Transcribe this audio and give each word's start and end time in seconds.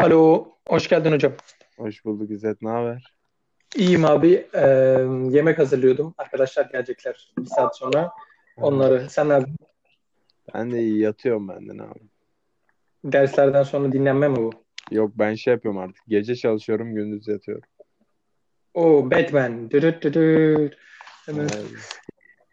Alo, 0.00 0.48
hoş 0.68 0.88
geldin 0.88 1.12
hocam. 1.12 1.32
Hoş 1.76 2.04
bulduk 2.04 2.30
İzzet, 2.30 2.62
ne 2.62 2.68
haber? 2.70 3.14
İyiyim 3.76 4.04
abi. 4.04 4.46
Ee, 4.54 4.60
yemek 5.30 5.58
hazırlıyordum. 5.58 6.14
Arkadaşlar 6.18 6.64
gelecekler 6.72 7.32
bir 7.38 7.46
saat 7.46 7.76
sonra. 7.78 8.12
Onları 8.56 9.10
sen 9.10 9.28
abi 9.28 9.46
Ben 10.54 10.70
de 10.70 10.80
iyi 10.80 10.98
yatıyorum 10.98 11.48
benden 11.48 11.78
abi. 11.78 12.00
derslerden 13.04 13.62
sonra 13.62 13.92
dinlenme 13.92 14.28
mi 14.28 14.36
bu? 14.36 14.50
Yok 14.90 15.12
ben 15.14 15.34
şey 15.34 15.52
yapıyorum 15.52 15.80
artık. 15.80 16.04
Gece 16.08 16.36
çalışıyorum, 16.36 16.94
gündüz 16.94 17.28
yatıyorum. 17.28 17.64
O 18.74 19.10
Batman. 19.10 19.70
Dürüt 19.70 20.02
dürüt. 20.02 20.76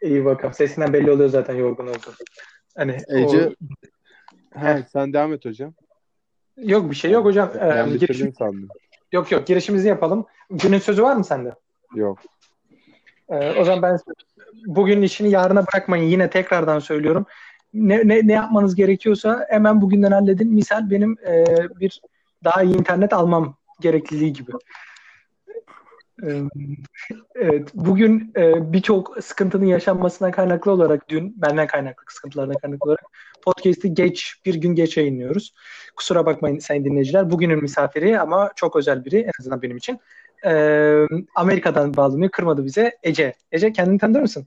İyi 0.02 0.26
bakalım. 0.26 0.54
Sesinden 0.54 0.94
belli 0.94 1.12
oluyor 1.12 1.30
zaten 1.30 1.56
yorgun 1.56 1.88
olduğun. 1.88 2.16
Hani 2.78 2.98
Ece, 3.10 3.48
o... 3.48 3.54
ha, 4.54 4.84
sen 4.94 5.14
devam 5.14 5.34
et 5.34 5.46
hocam. 5.46 5.74
Yok 6.58 6.90
bir 6.90 6.96
şey 6.96 7.12
yok 7.12 7.26
hocam. 7.26 7.52
Ee, 7.56 7.60
Ben 7.60 7.94
bitirdim 7.94 8.34
sandım. 8.34 8.68
Yok 9.12 9.32
yok 9.32 9.48
girişimizi 9.48 9.88
yapalım. 9.88 10.26
Günün 10.50 10.80
sözü 10.80 11.04
var 11.04 11.16
mı 11.16 11.24
sende? 11.24 11.56
Yok. 11.96 12.20
Ee, 13.30 13.52
o 13.60 13.64
zaman 13.64 13.82
ben 13.82 14.00
bugün 14.66 15.02
işini 15.02 15.30
yarına 15.30 15.68
bırakmayın. 15.68 16.04
Yine 16.10 16.30
tekrardan 16.30 16.80
söylüyorum. 16.80 17.26
Ne, 17.74 18.08
ne, 18.08 18.28
ne 18.28 18.34
yapmanız 18.34 18.76
gerekiyorsa 18.76 19.46
hemen 19.50 19.82
bugünden 19.82 20.12
halledin. 20.12 20.54
Misal 20.54 20.90
benim 20.90 21.18
e, 21.28 21.46
bir 21.80 22.02
daha 22.44 22.64
iyi 22.64 22.78
internet 22.78 23.14
almam 23.14 23.56
gerekliliği 23.82 24.34
gibi. 24.34 24.52
Ee, 26.24 26.42
Evet, 27.36 27.70
bugün 27.74 28.34
e, 28.38 28.74
birçok 28.74 29.24
sıkıntının 29.24 29.66
yaşanmasına 29.66 30.32
kaynaklı 30.32 30.72
olarak 30.72 31.10
dün 31.10 31.42
benden 31.42 31.68
kaynaklı 31.68 32.04
sıkıntılarına 32.14 32.54
kaynaklı 32.54 32.90
olarak 32.90 33.06
podcast'i 33.48 33.94
geç 33.94 34.36
bir 34.46 34.56
gün 34.56 34.76
geç 34.76 34.98
yayınlıyoruz. 34.98 35.54
Kusura 35.96 36.26
bakmayın 36.26 36.60
sayın 36.60 36.86
dinleyiciler. 36.86 37.32
Bugünün 37.32 37.62
misafiri 37.62 38.20
ama 38.20 38.52
çok 38.56 38.76
özel 38.76 39.06
biri 39.06 39.18
en 39.18 39.32
azından 39.40 39.62
benim 39.62 39.78
için. 39.78 40.00
Ee, 40.46 41.08
Amerika'dan 41.36 41.98
bağlanıyor. 41.98 42.32
Kırmadı 42.32 42.66
bize. 42.66 42.98
Ece. 43.04 43.34
Ece 43.52 43.72
kendini 43.72 44.00
tanıtır 44.00 44.22
mısın? 44.22 44.46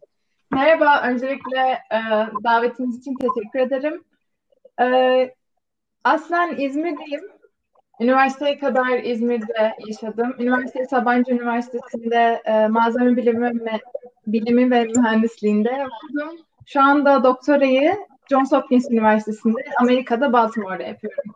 Merhaba, 0.52 1.02
öncelikle 1.08 1.78
e, 1.92 1.98
davetiniz 2.44 2.98
için 2.98 3.14
teşekkür 3.14 3.58
ederim. 3.58 4.04
E, 4.80 4.86
aslen 6.04 6.56
İzmir'deyim. 6.58 7.20
Üniversiteye 8.00 8.58
kadar 8.58 8.98
İzmir'de 8.98 9.74
yaşadım. 9.88 10.34
Üniversite 10.38 10.86
Sabancı 10.86 11.32
Üniversitesi'nde 11.32 12.42
e, 12.44 12.66
malzeme 12.68 13.16
bilimi, 13.16 13.60
ve, 13.60 13.80
bilimi 14.26 14.70
ve 14.70 14.84
mühendisliğinde 14.84 15.70
yaptım. 15.70 16.38
Şu 16.66 16.80
anda 16.80 17.24
doktorayı 17.24 18.09
Johns 18.30 18.52
Hopkins 18.52 18.90
Üniversitesi'nde 18.90 19.64
Amerika'da 19.80 20.32
Baltimore'da 20.32 20.82
yapıyorum. 20.82 21.34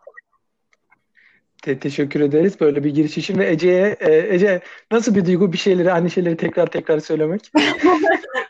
Te- 1.61 1.79
teşekkür 1.79 2.19
ederiz 2.19 2.59
böyle 2.59 2.83
bir 2.83 2.93
giriş 2.95 3.17
için 3.17 3.37
ve 3.37 3.49
Ece'ye 3.49 3.97
e, 3.99 4.35
Ece 4.35 4.61
nasıl 4.91 5.15
bir 5.15 5.25
duygu 5.25 5.53
bir 5.53 5.57
şeyleri 5.57 5.91
aynı 5.91 6.09
şeyleri 6.09 6.37
tekrar 6.37 6.67
tekrar 6.67 6.99
söylemek? 6.99 7.51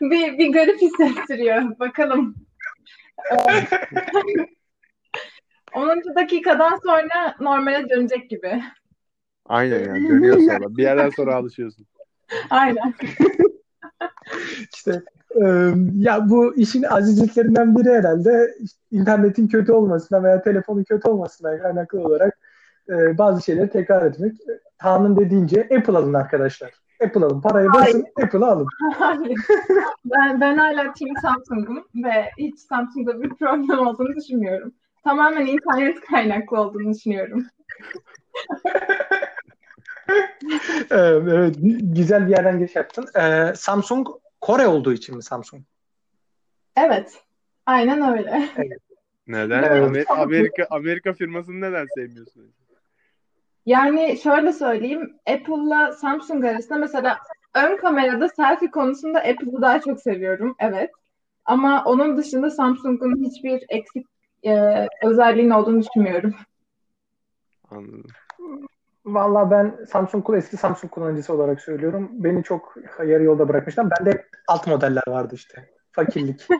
Bir, 0.00 0.38
bir 0.38 0.52
garip 0.52 0.82
hissettiriyor. 0.82 1.78
Bakalım. 1.78 2.36
E, 5.74 5.78
10. 5.78 6.02
dakikadan 6.16 6.80
sonra 6.84 7.36
normale 7.40 7.88
dönecek 7.88 8.30
gibi. 8.30 8.62
Aynen 9.46 9.88
yani 9.88 10.08
dönüyor 10.08 10.40
sonra. 10.40 10.76
Bir 10.76 10.82
yerden 10.82 11.10
sonra 11.10 11.34
alışıyorsun. 11.34 11.86
Aynen. 12.50 12.94
İşte 14.74 15.02
ya 15.94 16.28
bu 16.28 16.56
işin 16.56 16.82
azizliklerinden 16.82 17.76
biri 17.76 17.90
herhalde 17.90 18.54
işte 18.60 18.78
internetin 18.90 19.48
kötü 19.48 19.72
olmasına 19.72 20.22
veya 20.22 20.42
telefonun 20.42 20.84
kötü 20.84 21.08
olmasına 21.08 21.58
kaynaklı 21.58 22.00
olarak 22.00 22.38
e, 22.88 23.18
bazı 23.18 23.42
şeyleri 23.42 23.70
tekrar 23.70 24.06
etmek. 24.06 24.32
Kaan'ın 24.78 25.16
dediğince 25.16 25.62
Apple 25.62 25.98
alın 25.98 26.14
arkadaşlar. 26.14 26.70
Apple 27.04 27.24
alın. 27.24 27.40
Parayı 27.40 27.68
basın, 27.72 28.06
Apple'ı 28.22 28.46
alın. 28.46 28.68
Hayır. 28.94 29.38
Ben, 30.04 30.40
ben 30.40 30.58
hala 30.58 30.82
Team 30.82 31.16
Samsung'um 31.22 31.84
ve 32.04 32.30
hiç 32.38 32.58
Samsung'da 32.58 33.22
bir 33.22 33.28
problem 33.28 33.86
olduğunu 33.86 34.16
düşünmüyorum. 34.16 34.72
Tamamen 35.04 35.46
internet 35.46 36.00
kaynaklı 36.00 36.60
olduğunu 36.60 36.94
düşünüyorum. 36.94 37.46
Evet, 40.90 41.56
güzel 41.80 42.26
bir 42.26 42.30
yerden 42.30 42.58
giriş 42.58 42.76
yaptın. 42.76 43.06
Ee, 43.20 43.52
Samsung 43.56 44.08
Kore 44.40 44.66
olduğu 44.66 44.92
için 44.92 45.16
mi 45.16 45.22
Samsung? 45.22 45.62
Evet. 46.76 47.22
Aynen 47.66 48.18
öyle. 48.18 48.48
Neden? 49.26 49.62
Evet. 49.62 50.08
Amer- 50.08 50.22
Amerika 50.22 50.66
Amerika 50.70 51.12
firmasını 51.12 51.60
neden 51.60 51.86
sevmiyorsun? 51.94 52.52
Yani 53.66 54.18
şöyle 54.22 54.52
söyleyeyim. 54.52 55.16
Apple'la 55.26 55.92
Samsung 55.92 56.44
arasında 56.44 56.78
mesela 56.78 57.18
ön 57.54 57.76
kamerada 57.76 58.28
selfie 58.28 58.70
konusunda 58.70 59.18
Apple'ı 59.18 59.62
daha 59.62 59.80
çok 59.80 60.00
seviyorum. 60.00 60.56
Evet. 60.58 60.90
Ama 61.44 61.84
onun 61.84 62.16
dışında 62.16 62.50
Samsung'un 62.50 63.24
hiçbir 63.24 63.64
eksik 63.68 64.06
e, 64.46 64.86
özelliğinin 65.02 65.50
olduğunu 65.50 65.80
düşünmüyorum. 65.82 66.34
Anladım. 67.70 68.06
Vallahi 69.06 69.50
ben 69.50 69.84
Samsung 69.84 70.26
eski 70.36 70.56
Samsung 70.56 70.92
kullanıcısı 70.92 71.34
olarak 71.34 71.60
söylüyorum. 71.60 72.08
Beni 72.12 72.42
çok 72.42 72.76
yarı 73.06 73.22
yolda 73.22 73.48
bırakmışlar. 73.48 73.90
Bende 73.90 74.10
hep 74.10 74.28
alt 74.48 74.66
modeller 74.66 75.02
vardı 75.08 75.34
işte. 75.34 75.70
Fakirlik. 75.92 76.46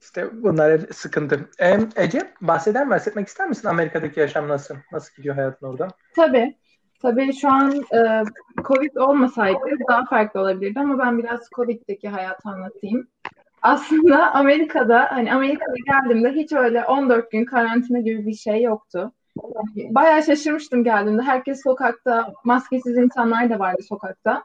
işte 0.00 0.30
bunlar 0.32 0.72
hep 0.72 0.94
sıkıntı. 0.94 1.50
Ee, 1.58 1.78
Ece 1.96 2.32
bahseder 2.40 2.86
mi? 2.86 2.90
Bahsetmek 2.90 3.28
ister 3.28 3.48
misin? 3.48 3.68
Amerika'daki 3.68 4.20
yaşam 4.20 4.48
nasıl? 4.48 4.74
Nasıl 4.92 5.14
gidiyor 5.16 5.34
hayatın 5.34 5.66
orada? 5.66 5.88
Tabii. 6.16 6.56
Tabii 7.02 7.32
şu 7.32 7.48
an 7.48 7.72
e, 7.94 8.22
Covid 8.64 8.96
olmasaydı 8.96 9.58
daha 9.88 10.04
farklı 10.04 10.40
olabilirdi 10.40 10.80
ama 10.80 10.98
ben 10.98 11.18
biraz 11.18 11.50
Covid'deki 11.56 12.08
hayatı 12.08 12.48
anlatayım. 12.48 13.08
Aslında 13.62 14.34
Amerika'da 14.34 15.06
hani 15.10 15.34
Amerika'ya 15.34 15.76
geldiğimde 15.86 16.30
hiç 16.30 16.52
öyle 16.52 16.84
14 16.84 17.30
gün 17.30 17.44
karantina 17.44 17.98
gibi 18.00 18.26
bir 18.26 18.34
şey 18.34 18.62
yoktu. 18.62 19.12
Bayağı 19.76 20.22
şaşırmıştım 20.22 20.84
geldiğimde. 20.84 21.22
Herkes 21.22 21.62
sokakta, 21.62 22.32
maskesiz 22.44 22.96
insanlar 22.96 23.50
da 23.50 23.58
vardı 23.58 23.82
sokakta. 23.88 24.44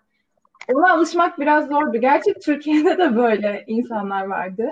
Ona 0.73 0.93
alışmak 0.93 1.39
biraz 1.39 1.67
zordu. 1.67 1.97
Gerçi 1.97 2.33
Türkiye'de 2.33 2.97
de 2.97 3.15
böyle 3.15 3.63
insanlar 3.67 4.25
vardı. 4.25 4.71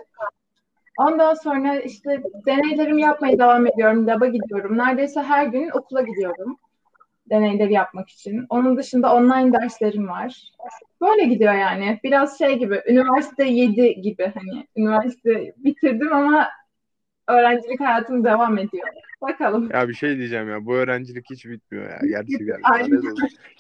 Ondan 0.97 1.33
sonra 1.33 1.79
işte 1.79 2.23
deneylerimi 2.45 3.01
yapmaya 3.01 3.39
devam 3.39 3.67
ediyorum. 3.67 4.07
Lab'a 4.07 4.25
gidiyorum. 4.25 4.77
Neredeyse 4.77 5.21
her 5.21 5.45
gün 5.45 5.69
okula 5.73 6.01
gidiyorum. 6.01 6.57
Deneyleri 7.29 7.73
yapmak 7.73 8.09
için. 8.09 8.45
Onun 8.49 8.77
dışında 8.77 9.13
online 9.13 9.53
derslerim 9.53 10.07
var. 10.07 10.51
Böyle 11.01 11.25
gidiyor 11.25 11.53
yani. 11.53 11.99
Biraz 12.03 12.37
şey 12.37 12.59
gibi, 12.59 12.81
üniversite 12.87 13.43
7 13.45 14.01
gibi 14.01 14.33
hani. 14.33 14.67
Üniversite 14.75 15.53
bitirdim 15.57 16.13
ama 16.13 16.47
öğrencilik 17.27 17.79
hayatım 17.79 18.23
devam 18.23 18.57
ediyor. 18.57 18.87
Bakalım. 19.21 19.69
Ya 19.73 19.87
bir 19.87 19.93
şey 19.93 20.17
diyeceğim 20.17 20.49
ya. 20.49 20.65
Bu 20.65 20.75
öğrencilik 20.75 21.29
hiç 21.29 21.45
bitmiyor 21.45 21.89
ya. 21.89 21.99
Gerçekten. 22.07 22.59
Aynen. 22.71 23.01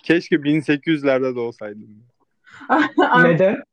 Keşke 0.03 0.35
1800'lerde 0.35 1.35
de 1.35 1.39
olsaydım. 1.39 2.03
Neden? 3.23 3.63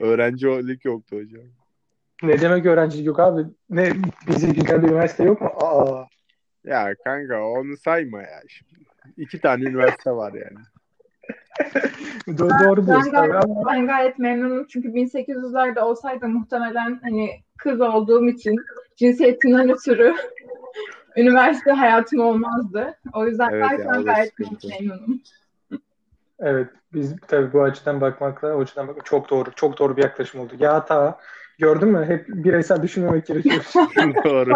Öğrencilik 0.00 0.84
yoktu 0.84 1.16
hocam. 1.16 1.42
Ne 2.22 2.40
demek 2.40 2.66
öğrencilik 2.66 3.06
yok 3.06 3.20
abi? 3.20 3.40
Ne 3.70 3.92
bizim 4.28 4.54
bir 4.54 4.68
üniversite 4.68 5.24
yok 5.24 5.40
mu? 5.40 5.48
Aa. 5.48 6.04
Ya 6.64 6.94
kanka 7.04 7.42
onu 7.44 7.76
sayma 7.76 8.22
ya 8.22 8.40
şimdi. 8.48 8.84
İki 9.16 9.40
tane 9.40 9.64
üniversite 9.64 10.10
var 10.10 10.32
yani. 10.32 10.64
Do- 12.28 12.64
doğru 12.64 12.80
Ben 12.80 12.86
diyorsun 12.86 13.10
tabii 13.10 13.28
gayet, 13.28 13.44
ama 13.44 13.66
ben 13.66 13.86
gayet 13.86 14.18
memnunum 14.18 14.66
çünkü 14.66 14.88
1800'lerde 14.88 15.80
olsaydı 15.80 16.28
muhtemelen 16.28 17.00
hani 17.02 17.30
kız 17.60 17.80
olduğum 17.80 18.28
için 18.28 18.56
cinsiyetimden 18.96 19.70
ötürü 19.70 20.14
üniversite 21.16 21.70
hayatım 21.70 22.20
olmazdı. 22.20 22.94
O 23.14 23.26
yüzden 23.26 23.52
Evet 23.52 23.70
ben 23.70 23.78
ya, 23.78 23.84
şu 23.84 23.90
an 23.90 24.02
o 24.02 24.06
da 24.06 24.12
gayet 24.12 24.32
memnunum. 24.38 25.20
Evet, 26.40 26.68
biz 26.92 27.16
tabii 27.28 27.52
bu 27.52 27.62
açıdan 27.62 28.00
bakmakla, 28.00 28.56
o 28.56 28.60
açıdan 28.60 28.88
bakmak 28.88 29.06
çok 29.06 29.30
doğru, 29.30 29.50
çok 29.56 29.78
doğru 29.78 29.96
bir 29.96 30.02
yaklaşım 30.02 30.40
oldu. 30.40 30.52
Ya 30.58 30.84
ta 30.84 31.18
gördün 31.58 31.88
mü? 31.88 32.04
Hep 32.08 32.28
bireysel 32.28 32.82
düşünmemek 32.82 33.26
gerekiyor. 33.26 33.64
Doğru. 34.24 34.54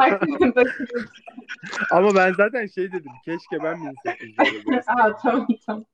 Ama 1.91 2.15
ben 2.15 2.33
zaten 2.33 2.67
şey 2.67 2.89
dedim. 2.89 3.13
Keşke 3.25 3.63
ben 3.63 3.77
1800'lerde 3.77 4.69
olsaydım. 4.69 4.83
Aa, 4.87 5.17
tamam 5.23 5.47
tamam. 5.67 5.85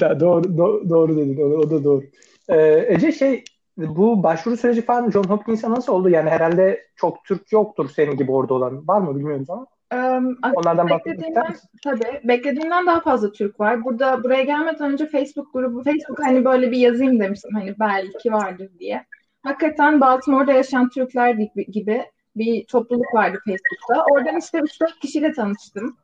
Da, 0.00 0.20
doğru, 0.20 0.44
do- 0.44 0.90
doğru 0.90 1.16
dedin, 1.16 1.42
o, 1.42 1.44
o 1.44 1.70
da 1.70 1.84
doğru. 1.84 2.04
Ee, 2.48 2.86
Ece 2.88 3.12
şey, 3.12 3.44
bu 3.76 4.22
başvuru 4.22 4.56
süreci 4.56 4.82
falan 4.82 5.10
John 5.10 5.24
Hopkins'e 5.24 5.70
nasıl 5.70 5.92
oldu? 5.92 6.08
Yani 6.08 6.30
herhalde 6.30 6.86
çok 6.96 7.24
Türk 7.24 7.52
yoktur 7.52 7.90
senin 7.90 8.16
gibi 8.16 8.32
orada 8.32 8.54
olan. 8.54 8.88
Var 8.88 9.00
mı 9.00 9.16
bilmiyoruz 9.16 9.50
ama. 9.50 9.66
Aslında 9.90 10.60
Onlardan 10.60 10.88
beklediğimden 10.88 11.54
tabii 11.84 12.20
beklediğimden 12.24 12.86
daha 12.86 13.00
fazla 13.00 13.32
Türk 13.32 13.60
var. 13.60 13.84
Burada 13.84 14.24
buraya 14.24 14.42
gelmeden 14.42 14.92
önce 14.92 15.06
Facebook 15.06 15.52
grubu 15.52 15.82
Facebook 15.82 16.18
hani 16.24 16.44
böyle 16.44 16.70
bir 16.70 16.78
yazayım 16.78 17.20
demiştim 17.20 17.50
hani 17.54 17.74
belki 17.80 18.32
vardır 18.32 18.70
diye. 18.78 19.06
Hakikaten 19.42 20.00
Baltimore'da 20.00 20.52
yaşayan 20.52 20.88
Türkler 20.88 21.30
gibi, 21.30 21.66
gibi 21.66 22.04
bir 22.36 22.66
topluluk 22.66 23.14
vardı 23.14 23.38
Facebook'ta. 23.44 24.04
Oradan 24.10 24.38
işte 24.38 24.58
3-4 24.58 24.98
kişiyle 25.00 25.32
tanıştım. 25.32 25.96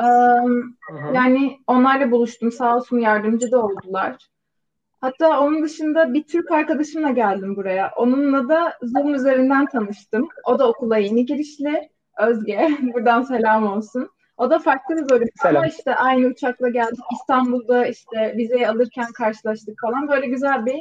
Ee, 0.00 0.04
yani 1.14 1.58
onlarla 1.66 2.10
buluştum. 2.10 2.52
Sağ 2.52 2.76
olsun 2.76 2.98
yardımcı 2.98 3.52
da 3.52 3.64
oldular. 3.64 4.16
Hatta 5.04 5.40
onun 5.40 5.62
dışında 5.62 6.14
bir 6.14 6.22
Türk 6.22 6.50
arkadaşımla 6.50 7.10
geldim 7.10 7.56
buraya. 7.56 7.92
Onunla 7.96 8.48
da 8.48 8.72
Zoom 8.82 9.14
üzerinden 9.14 9.66
tanıştım. 9.66 10.28
O 10.44 10.58
da 10.58 10.68
okula 10.68 10.98
yeni 10.98 11.26
girişli. 11.26 11.90
Özge. 12.18 12.68
Buradan 12.94 13.22
selam 13.22 13.66
olsun. 13.66 14.08
O 14.36 14.50
da 14.50 14.58
farklı 14.58 14.96
bir 14.96 15.08
bölüm 15.08 15.28
Selam. 15.42 15.56
ama 15.56 15.66
işte 15.66 15.94
aynı 15.94 16.26
uçakla 16.26 16.68
geldik. 16.68 17.04
İstanbul'da 17.12 17.86
işte 17.86 18.34
vizeyi 18.36 18.68
alırken 18.68 19.12
karşılaştık 19.12 19.80
falan. 19.80 20.08
Böyle 20.08 20.26
güzel 20.26 20.66
bir 20.66 20.80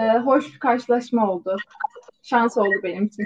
e, 0.00 0.18
hoş 0.18 0.54
bir 0.54 0.58
karşılaşma 0.58 1.30
oldu. 1.30 1.56
Şans 2.22 2.58
oldu 2.58 2.76
benim 2.82 3.04
için. 3.04 3.24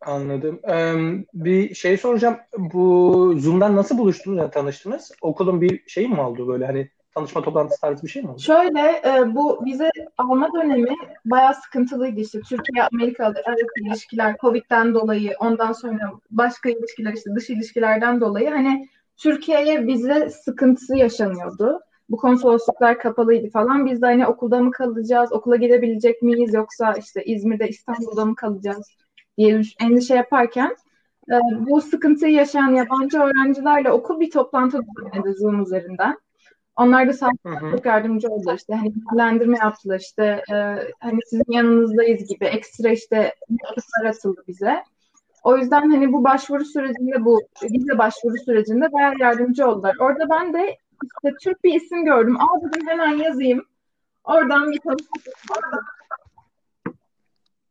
Anladım. 0.00 0.60
Ee, 0.68 0.94
bir 1.34 1.74
şey 1.74 1.96
soracağım. 1.96 2.36
Bu 2.58 3.34
Zoom'dan 3.38 3.76
nasıl 3.76 3.98
buluştunuz, 3.98 4.38
yani 4.38 4.50
tanıştınız? 4.50 5.12
Okulun 5.20 5.60
bir 5.60 5.82
şeyi 5.86 6.08
mi 6.08 6.20
oldu 6.20 6.48
böyle 6.48 6.66
hani 6.66 6.90
tanışma 7.14 7.42
toplantısı 7.42 7.80
tarzı 7.80 8.02
bir 8.02 8.08
şey 8.08 8.22
mi 8.22 8.30
oldu? 8.30 8.40
Şöyle 8.40 8.80
e, 8.80 9.34
bu 9.34 9.64
vize 9.64 9.90
alma 10.18 10.48
dönemi 10.52 10.96
bayağı 11.24 11.54
sıkıntılıydı 11.54 12.20
işte. 12.20 12.40
Türkiye-Amerika 12.40 13.24
arası 13.24 13.66
ilişkiler 13.80 14.36
Covid'den 14.40 14.94
dolayı 14.94 15.34
ondan 15.38 15.72
sonra 15.72 16.12
başka 16.30 16.70
ilişkiler 16.70 17.12
işte 17.12 17.30
dış 17.34 17.50
ilişkilerden 17.50 18.20
dolayı 18.20 18.50
hani 18.50 18.88
Türkiye'ye 19.16 19.86
vize 19.86 20.30
sıkıntısı 20.30 20.96
yaşanıyordu. 20.96 21.80
Bu 22.10 22.16
konsolosluklar 22.16 22.98
kapalıydı 22.98 23.50
falan. 23.50 23.86
Biz 23.86 24.02
de 24.02 24.06
hani 24.06 24.26
okulda 24.26 24.60
mı 24.60 24.70
kalacağız, 24.70 25.32
okula 25.32 25.56
gidebilecek 25.56 26.22
miyiz 26.22 26.54
yoksa 26.54 26.92
işte 26.92 27.24
İzmir'de, 27.24 27.68
İstanbul'da 27.68 28.24
mı 28.24 28.34
kalacağız 28.34 28.88
diye 29.38 29.62
endişe 29.80 30.14
yaparken 30.14 30.76
e, 31.30 31.34
bu 31.58 31.80
sıkıntıyı 31.80 32.32
yaşayan 32.32 32.74
yabancı 32.74 33.18
öğrencilerle 33.18 33.90
okul 33.90 34.20
bir 34.20 34.30
toplantı 34.30 34.80
düzenledi 34.82 35.34
Zoom 35.34 35.62
üzerinden. 35.62 36.18
Onlar 36.76 37.08
da 37.08 37.28
hı. 37.46 37.70
çok 37.70 37.86
yardımcı 37.86 38.28
oldular 38.28 38.54
işte 38.54 38.74
hani 38.74 38.94
bilgilendirme 38.94 39.58
yaptılar 39.58 40.00
işte 40.00 40.42
e, 40.50 40.54
hani 41.00 41.18
sizin 41.26 41.52
yanınızdayız 41.52 42.28
gibi 42.28 42.44
ekstra 42.44 42.88
işte 42.88 43.34
mektuplar 43.50 44.04
atıldı 44.04 44.44
bize. 44.48 44.82
O 45.42 45.56
yüzden 45.56 45.90
hani 45.90 46.12
bu 46.12 46.24
başvuru 46.24 46.64
sürecinde 46.64 47.24
bu 47.24 47.40
vize 47.62 47.98
başvuru 47.98 48.38
sürecinde 48.44 48.92
bayağı 48.92 49.14
yardımcı 49.18 49.66
oldular. 49.68 49.96
Orada 50.00 50.30
ben 50.30 50.52
de 50.52 50.76
işte 51.02 51.36
Türk 51.42 51.64
bir 51.64 51.74
isim 51.74 52.04
gördüm. 52.04 52.36
Aa 52.40 52.60
dedim 52.62 52.88
hemen 52.88 53.16
yazayım. 53.16 53.66
Oradan 54.24 54.72
bir 54.72 54.80
tanıştık. 54.80 55.34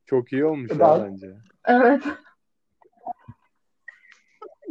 Çok 0.05 0.33
iyi 0.33 0.45
olmuş 0.45 0.71
Ben- 0.79 1.03
bence. 1.03 1.33
Evet. 1.65 2.03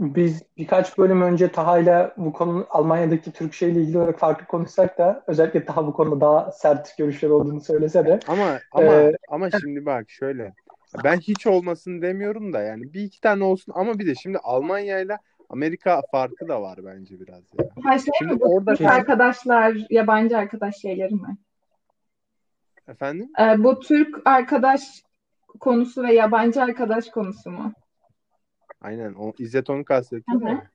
Biz 0.03 0.43
birkaç 0.57 0.99
bölüm 0.99 1.23
önce 1.23 1.49
Taha'yla 1.49 2.15
bu 2.17 2.33
konu 2.33 2.67
Almanya'daki 2.71 3.33
Türk 3.33 3.55
şeyle 3.55 3.81
ilgili 3.81 3.99
olarak 3.99 4.19
farklı 4.19 4.47
konuşsak 4.47 4.99
da 4.99 5.25
özellikle 5.27 5.65
Taha 5.65 5.87
bu 5.87 5.93
konuda 5.93 6.21
daha 6.21 6.53
sert 6.53 6.99
görüşler 6.99 7.31
olduğunu 7.31 7.61
söylese 7.61 8.07
de 8.07 8.21
Ama 8.29 8.59
ama 8.73 8.95
Ee, 8.95 9.17
ama 9.29 9.51
şimdi 9.51 9.87
bak 9.87 10.11
şöyle. 10.11 10.55
Ben 11.05 11.17
hiç 11.17 11.47
olmasın 11.47 12.03
demiyorum 12.03 12.53
da 12.53 12.63
yani 12.63 12.95
bir 12.95 13.01
iki 13.01 13.21
tane 13.21 13.45
olsun 13.45 13.73
ama 13.77 13.99
bir 13.99 14.07
de 14.07 14.15
şimdi 14.15 14.39
Almanya 14.39 15.01
ile 15.01 15.19
Amerika 15.51 16.01
farkı 16.11 16.49
da 16.49 16.63
var 16.63 16.79
bence 16.85 17.21
biraz 17.21 17.43
ya. 17.59 17.65
Her 17.85 17.99
şey 17.99 18.13
Şimdi 18.19 18.35
mi 18.35 18.41
orada 18.43 18.75
Türk 18.75 18.89
arkadaşlar, 18.89 19.77
yabancı 19.91 20.39
arkadaş 20.39 20.77
şeyleri 20.77 21.15
mi? 21.15 21.37
efendim 22.89 23.31
Ee, 23.41 23.65
bu 23.65 23.81
Türk 23.81 24.17
arkadaş 24.25 25.03
konusu 25.61 26.03
ve 26.03 26.15
yabancı 26.15 26.63
arkadaş 26.63 27.09
konusu 27.09 27.51
mu? 27.51 27.73
Aynen 28.83 29.15
o 29.15 29.33
İzzet 29.39 29.71
onu 29.71 29.85
Hı 29.89 30.41
de. 30.41 30.73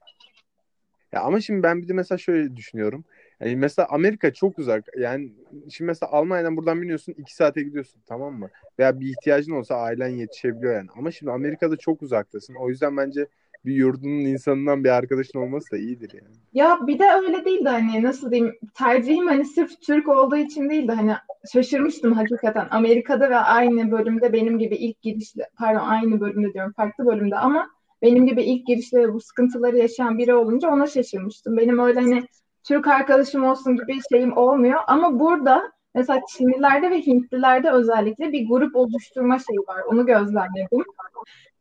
Ya 1.12 1.22
ama 1.22 1.42
şimdi 1.42 1.64
ben 1.64 1.82
bir 1.82 1.88
de 1.88 1.94
mesela 1.94 2.18
şöyle 2.18 2.56
düşünüyorum. 2.56 3.04
Yani 3.40 3.56
mesela 3.56 3.88
Amerika 3.92 4.34
çok 4.34 4.60
uzak. 4.60 4.86
Yani 4.98 5.32
şimdi 5.70 5.88
mesela 5.88 6.12
Almanya'dan 6.12 6.58
buradan 6.58 6.82
biniyorsun 6.82 7.16
iki 7.18 7.36
saate 7.36 7.64
gidiyorsun 7.64 8.02
tamam 8.06 8.34
mı? 8.34 8.50
Veya 8.80 9.00
bir 9.00 9.10
ihtiyacın 9.10 9.52
olsa 9.52 9.76
ailen 9.76 10.08
yetişebiliyor 10.08 10.76
yani. 10.76 10.90
Ama 10.96 11.12
şimdi 11.12 11.32
Amerika'da 11.32 11.78
çok 11.78 12.02
uzaktasın. 12.02 12.56
O 12.56 12.70
yüzden 12.70 12.98
bence 12.98 13.28
bir 13.66 13.74
yurdunun 13.76 14.20
insanından 14.20 14.84
bir 14.84 14.90
arkadaşın 14.90 15.40
olması 15.40 15.72
da 15.72 15.78
iyidir 15.78 16.12
yani. 16.14 16.36
Ya 16.54 16.80
bir 16.88 17.00
de 17.00 17.06
öyle 17.24 17.46
değil 17.46 17.66
de 17.66 17.70
hani 17.70 18.04
nasıl 18.04 18.32
diyeyim 18.32 18.56
tercihim 18.74 19.28
hani 19.28 19.46
sırf 19.46 19.82
Türk 19.82 20.08
olduğu 20.08 20.38
için 20.38 20.70
değil 20.70 20.88
de 20.88 20.92
hani 20.92 21.14
şaşırmıştım 21.54 22.14
hakikaten. 22.14 22.68
Amerika'da 22.72 23.30
ve 23.30 23.36
aynı 23.36 23.92
bölümde 23.92 24.34
benim 24.34 24.60
gibi 24.60 24.76
ilk 24.76 25.02
girişle 25.02 25.50
pardon 25.58 25.80
aynı 25.80 26.20
bölümde 26.20 26.54
diyorum 26.54 26.74
farklı 26.74 27.06
bölümde 27.06 27.36
ama 27.36 27.77
benim 28.02 28.26
gibi 28.28 28.44
ilk 28.44 28.68
girişle 28.68 29.00
ve 29.00 29.14
bu 29.14 29.22
sıkıntıları 29.22 29.78
yaşayan 29.78 30.18
biri 30.18 30.36
olunca 30.36 30.70
ona 30.70 30.88
şaşırmıştım. 30.88 31.58
Benim 31.58 31.80
öyle 31.80 32.00
hani 32.00 32.24
Türk 32.64 32.88
arkadaşım 32.88 33.44
olsun 33.44 33.76
gibi 33.76 34.00
şeyim 34.12 34.38
olmuyor 34.38 34.80
ama 34.88 35.20
burada 35.20 35.72
mesela 35.96 36.22
Çinlilerde 36.38 36.92
ve 36.92 37.02
Hintlilerde 37.02 37.72
özellikle 37.72 38.32
bir 38.32 38.48
grup 38.48 38.76
oluşturma 38.76 39.38
şeyi 39.40 39.60
var. 39.60 39.82
Onu 39.88 40.06
gözlemledim. 40.06 40.84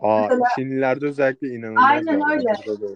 Aa, 0.01 0.21
Mesela- 0.21 0.49
Çinlilerde 0.59 1.07
özellikle 1.07 1.49
inanılmaz. 1.49 1.85
Aynen 1.91 2.21
öyle. 2.31 2.53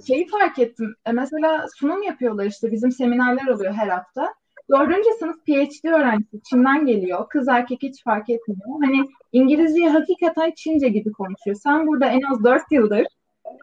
Şeyi 0.06 0.26
fark 0.26 0.58
ettim. 0.58 0.94
E, 1.06 1.12
mesela 1.12 1.66
sunum 1.76 2.02
yapıyorlar 2.02 2.44
işte 2.44 2.72
bizim 2.72 2.92
seminerler 2.92 3.46
oluyor 3.46 3.72
her 3.72 3.88
hafta. 3.88 4.34
Dördüncü 4.70 5.08
sınıf 5.18 5.36
PhD 5.46 5.88
öğrencisi 5.88 6.42
Çin'den 6.50 6.86
geliyor. 6.86 7.28
Kız 7.28 7.48
erkek 7.48 7.82
hiç 7.82 8.04
fark 8.04 8.30
etmiyor. 8.30 8.60
Hani 8.84 9.08
İngilizceyi 9.32 9.88
hakikaten 9.88 10.52
Çince 10.56 10.88
gibi 10.88 11.12
konuşuyor. 11.12 11.56
Sen 11.62 11.86
burada 11.86 12.06
en 12.06 12.22
az 12.22 12.44
dört 12.44 12.62
yıldır 12.70 13.06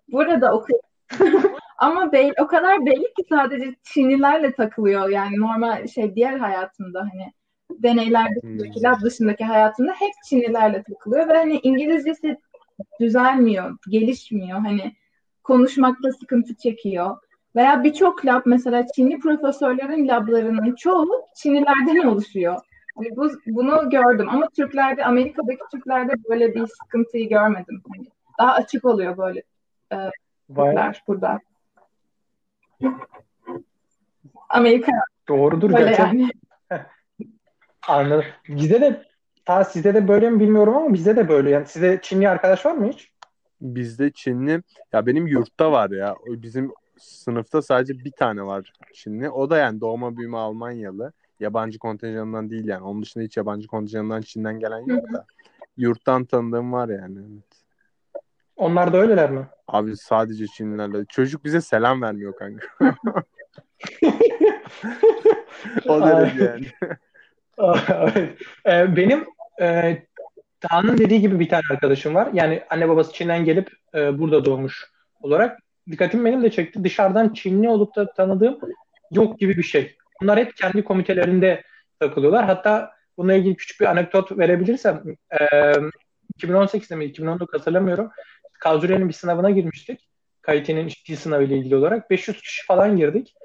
burada 0.08 0.54
okuyorsun. 0.54 0.88
Ama 1.78 2.12
belli, 2.12 2.34
o 2.42 2.48
kadar 2.48 2.86
belli 2.86 3.14
ki 3.14 3.24
sadece 3.30 3.76
Çinlilerle 3.84 4.52
takılıyor. 4.54 5.10
Yani 5.10 5.40
normal 5.40 5.88
şey 5.88 6.16
diğer 6.16 6.38
hayatında 6.38 7.00
hani 7.00 7.34
deneylerde 7.72 8.40
Hmm. 8.42 8.84
lab 8.84 9.02
dışındaki 9.02 9.44
hayatında 9.44 9.92
hep 9.92 10.12
Çinlilerle 10.30 10.84
takılıyor 10.84 11.28
ve 11.28 11.38
hani 11.38 11.60
İngilizcesi 11.64 12.38
düzelmiyor, 13.00 13.78
gelişmiyor. 13.90 14.60
Hani 14.60 14.96
konuşmakta 15.44 16.12
sıkıntı 16.12 16.56
çekiyor. 16.56 17.18
Veya 17.56 17.84
birçok 17.84 18.26
lab 18.26 18.42
mesela 18.46 18.86
Çinli 18.96 19.20
profesörlerin 19.20 20.08
lablarının 20.08 20.76
çoğu 20.76 21.26
Çinlilerden 21.36 22.08
oluşuyor. 22.08 22.62
Hani 22.96 23.16
bu, 23.16 23.30
bunu 23.48 23.90
gördüm 23.90 24.30
ama 24.30 24.50
Türklerde, 24.50 25.06
Amerika'daki 25.06 25.62
Türklerde 25.72 26.14
böyle 26.30 26.56
bir 26.56 26.68
sıkıntıyı 26.68 27.30
görmedim. 27.30 27.82
Hani 27.96 28.08
daha 28.40 28.54
açık 28.54 28.86
oluyor 28.86 29.18
böyle 29.18 29.44
bayağı 30.50 30.94
Türkler 30.94 31.04
burada. 31.08 31.40
Amerika 34.50 34.92
doğrudur 35.28 35.74
böyle 35.74 35.84
gerçekten. 35.84 36.18
yani. 36.18 36.32
Anladım. 37.88 38.26
Bizde 38.50 38.82
de 38.82 39.04
ta 39.46 39.64
sizde 39.64 39.94
de 39.94 40.08
böyle 40.08 40.30
mi 40.30 40.40
bilmiyorum 40.40 40.76
ama 40.76 40.94
bizde 40.94 41.16
de 41.16 41.30
böyle. 41.30 41.50
Yani 41.50 41.66
sizde 41.66 42.00
Çinli 42.02 42.30
arkadaş 42.30 42.66
var 42.66 42.72
mı 42.72 42.88
hiç? 42.88 43.12
Bizde 43.62 44.12
Çinli 44.12 44.64
ya 44.94 45.06
benim 45.06 45.28
yurtta 45.28 45.72
var 45.72 45.90
ya. 45.90 46.16
Bizim 46.26 46.72
sınıfta 46.98 47.62
sadece 47.62 47.94
bir 48.00 48.12
tane 48.12 48.44
var 48.46 48.74
Çinli. 48.94 49.30
O 49.30 49.50
da 49.50 49.58
yani 49.58 49.82
doğma 49.82 50.18
büyüme 50.18 50.38
Almanyalı. 50.38 51.14
Yabancı 51.40 51.80
kontenjanından 51.80 52.50
değil 52.50 52.66
yani. 52.68 52.84
Onun 52.84 53.02
dışında 53.02 53.24
hiç 53.24 53.38
yabancı 53.38 53.68
kontenjanından 53.68 54.22
Çin'den 54.22 54.60
gelen 54.60 54.86
yok 54.86 55.14
da. 55.14 55.26
Yurttan 55.78 56.26
tanıdığım 56.26 56.74
var 56.74 56.90
yani. 56.90 57.20
Evet. 57.20 57.67
Onlar 58.58 58.94
da 58.94 58.98
öyleler 58.98 59.32
mi? 59.32 59.48
Abi 59.68 59.98
sadece 59.98 60.48
Çinlilerle. 60.48 61.06
Çocuk 61.06 61.46
bize 61.46 61.62
selam 61.62 62.02
vermiyor 62.02 62.34
kanka. 62.36 62.68
o 65.88 66.02
derece 66.02 66.44
yani. 66.44 66.68
Ee, 68.66 68.96
Benim 68.96 69.26
e, 69.62 69.98
Taha'nın 70.60 70.98
dediği 70.98 71.22
gibi 71.22 71.40
bir 71.40 71.50
tane 71.50 71.64
arkadaşım 71.72 72.16
var. 72.16 72.30
Yani 72.34 72.64
anne 72.70 72.90
babası 72.90 73.14
Çin'den 73.14 73.46
gelip 73.46 73.72
e, 73.96 74.20
burada 74.20 74.46
doğmuş 74.46 74.86
olarak. 75.22 75.60
Dikkatimi 75.92 76.26
benim 76.26 76.44
de 76.44 76.52
çekti. 76.52 76.84
Dışarıdan 76.84 77.34
Çinli 77.34 77.70
olup 77.70 77.96
da 77.96 78.14
tanıdığım 78.14 78.60
yok 79.12 79.40
gibi 79.40 79.58
bir 79.58 79.64
şey. 79.64 79.98
Bunlar 80.22 80.40
hep 80.40 80.56
kendi 80.58 80.84
komitelerinde 80.84 81.64
takılıyorlar. 82.00 82.46
Hatta 82.46 82.92
bununla 83.18 83.34
ilgili 83.34 83.56
küçük 83.56 83.82
bir 83.82 83.86
anekdot 83.86 84.38
verebilirsem 84.38 85.04
e, 85.40 85.46
2018'de 86.40 86.96
mi 86.96 87.06
2019 87.06 87.60
hatırlamıyorum. 87.60 88.10
Kazure'nin 88.60 89.08
bir 89.08 89.14
sınavına 89.14 89.50
girmiştik. 89.50 90.10
KIT'nin 90.48 90.92
dil 91.08 91.16
sınavı 91.16 91.44
ile 91.44 91.58
ilgili 91.58 91.76
olarak. 91.76 92.10
500 92.10 92.42
kişi 92.42 92.66
falan 92.66 92.98
girdik. 92.98 93.36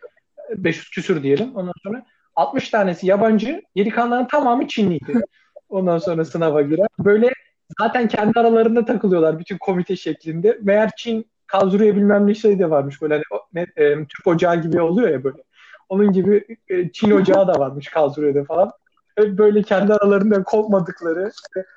500 0.57 0.91
küsür 0.91 1.23
diyelim. 1.23 1.57
Ondan 1.57 1.73
sonra 1.83 2.07
60 2.37 2.69
tanesi 2.69 3.07
yabancı, 3.07 3.63
geri 3.75 3.91
kalanların 3.91 4.27
tamamı 4.27 4.69
Çinliydi. 4.69 5.21
Ondan 5.69 5.99
sonra 5.99 6.25
sınava 6.25 6.63
girer. 6.63 6.87
Böyle 6.99 7.33
zaten 7.81 8.09
kendi 8.09 8.41
aralarında 8.41 8.85
takılıyorlar 8.85 9.39
bütün 9.39 9.59
komite 9.59 9.97
şeklinde. 9.97 10.59
Meğer 10.63 10.91
Çin 10.97 11.27
Kazuru'ya 11.47 11.97
bilmem 11.97 12.27
ne 12.27 12.35
şey 12.35 12.59
de 12.59 12.71
varmış 12.71 13.03
böyle 13.03 13.23
hani 13.55 13.67
e, 13.77 13.95
Türk 13.95 14.27
ocağı 14.27 14.63
gibi 14.63 14.81
oluyor 14.81 15.09
ya 15.09 15.25
böyle. 15.25 15.43
Onun 15.89 16.13
gibi 16.13 16.45
e, 16.69 16.93
Çin 16.93 17.11
ocağı 17.11 17.49
da 17.49 17.53
varmış 17.53 17.89
Kazuru'da 17.89 18.45
falan. 18.45 18.73
Böyle 19.19 19.63
kendi 19.63 19.95
aralarında 19.95 20.43
kopmadıkları. 20.43 21.31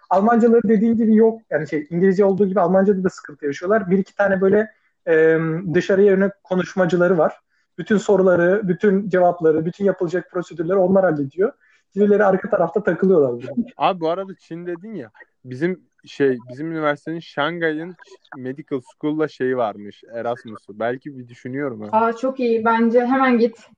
Almancaları 0.10 0.62
dediğin 0.68 0.96
gibi 0.96 1.16
yok. 1.16 1.42
Yani 1.50 1.70
şey 1.70 1.88
İngilizce 1.90 2.26
olduğu 2.26 2.48
gibi 2.48 2.60
Almanca'da 2.60 3.04
da 3.04 3.10
sıkıntı 3.10 3.46
yaşıyorlar. 3.46 3.90
Bir 3.90 3.98
iki 3.98 4.16
tane 4.16 4.42
böyle 4.42 4.72
e, 5.08 5.38
dışarıya 5.74 6.12
yönelik 6.12 6.44
konuşmacıları 6.44 7.18
var. 7.18 7.40
Bütün 7.78 7.98
soruları, 7.98 8.62
bütün 8.68 9.10
cevapları, 9.10 9.66
bütün 9.66 9.86
yapılacak 9.86 10.32
prosedürleri 10.32 10.78
onlar 10.78 11.04
hallediyor. 11.04 11.52
Birileri 11.96 12.26
arka 12.26 12.50
tarafta 12.50 12.84
takılıyorlar. 12.84 13.46
Abi 13.78 14.00
bu 14.00 14.10
arada 14.10 14.36
Çin 14.36 14.66
dedin 14.66 14.96
ya. 14.96 15.12
Bizim 15.46 15.82
şey 16.06 16.38
bizim 16.50 16.72
üniversitenin 16.72 17.20
Şangay'ın 17.20 17.96
Medical 18.38 18.82
School'la 18.82 19.28
şeyi 19.28 19.58
varmış 19.58 20.04
Erasmus'u. 20.14 20.80
Belki 20.80 21.18
bir 21.18 21.28
düşünüyorum. 21.28 21.82
Ha. 21.82 21.90
Aa 21.92 22.14
çok 22.14 22.40
iyi. 22.40 22.66
Bence 22.66 23.06
hemen 23.06 23.40
git. 23.40 23.70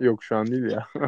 Yok 0.00 0.24
şu 0.24 0.36
an 0.36 0.46
değil 0.46 0.70
ya. 0.70 0.86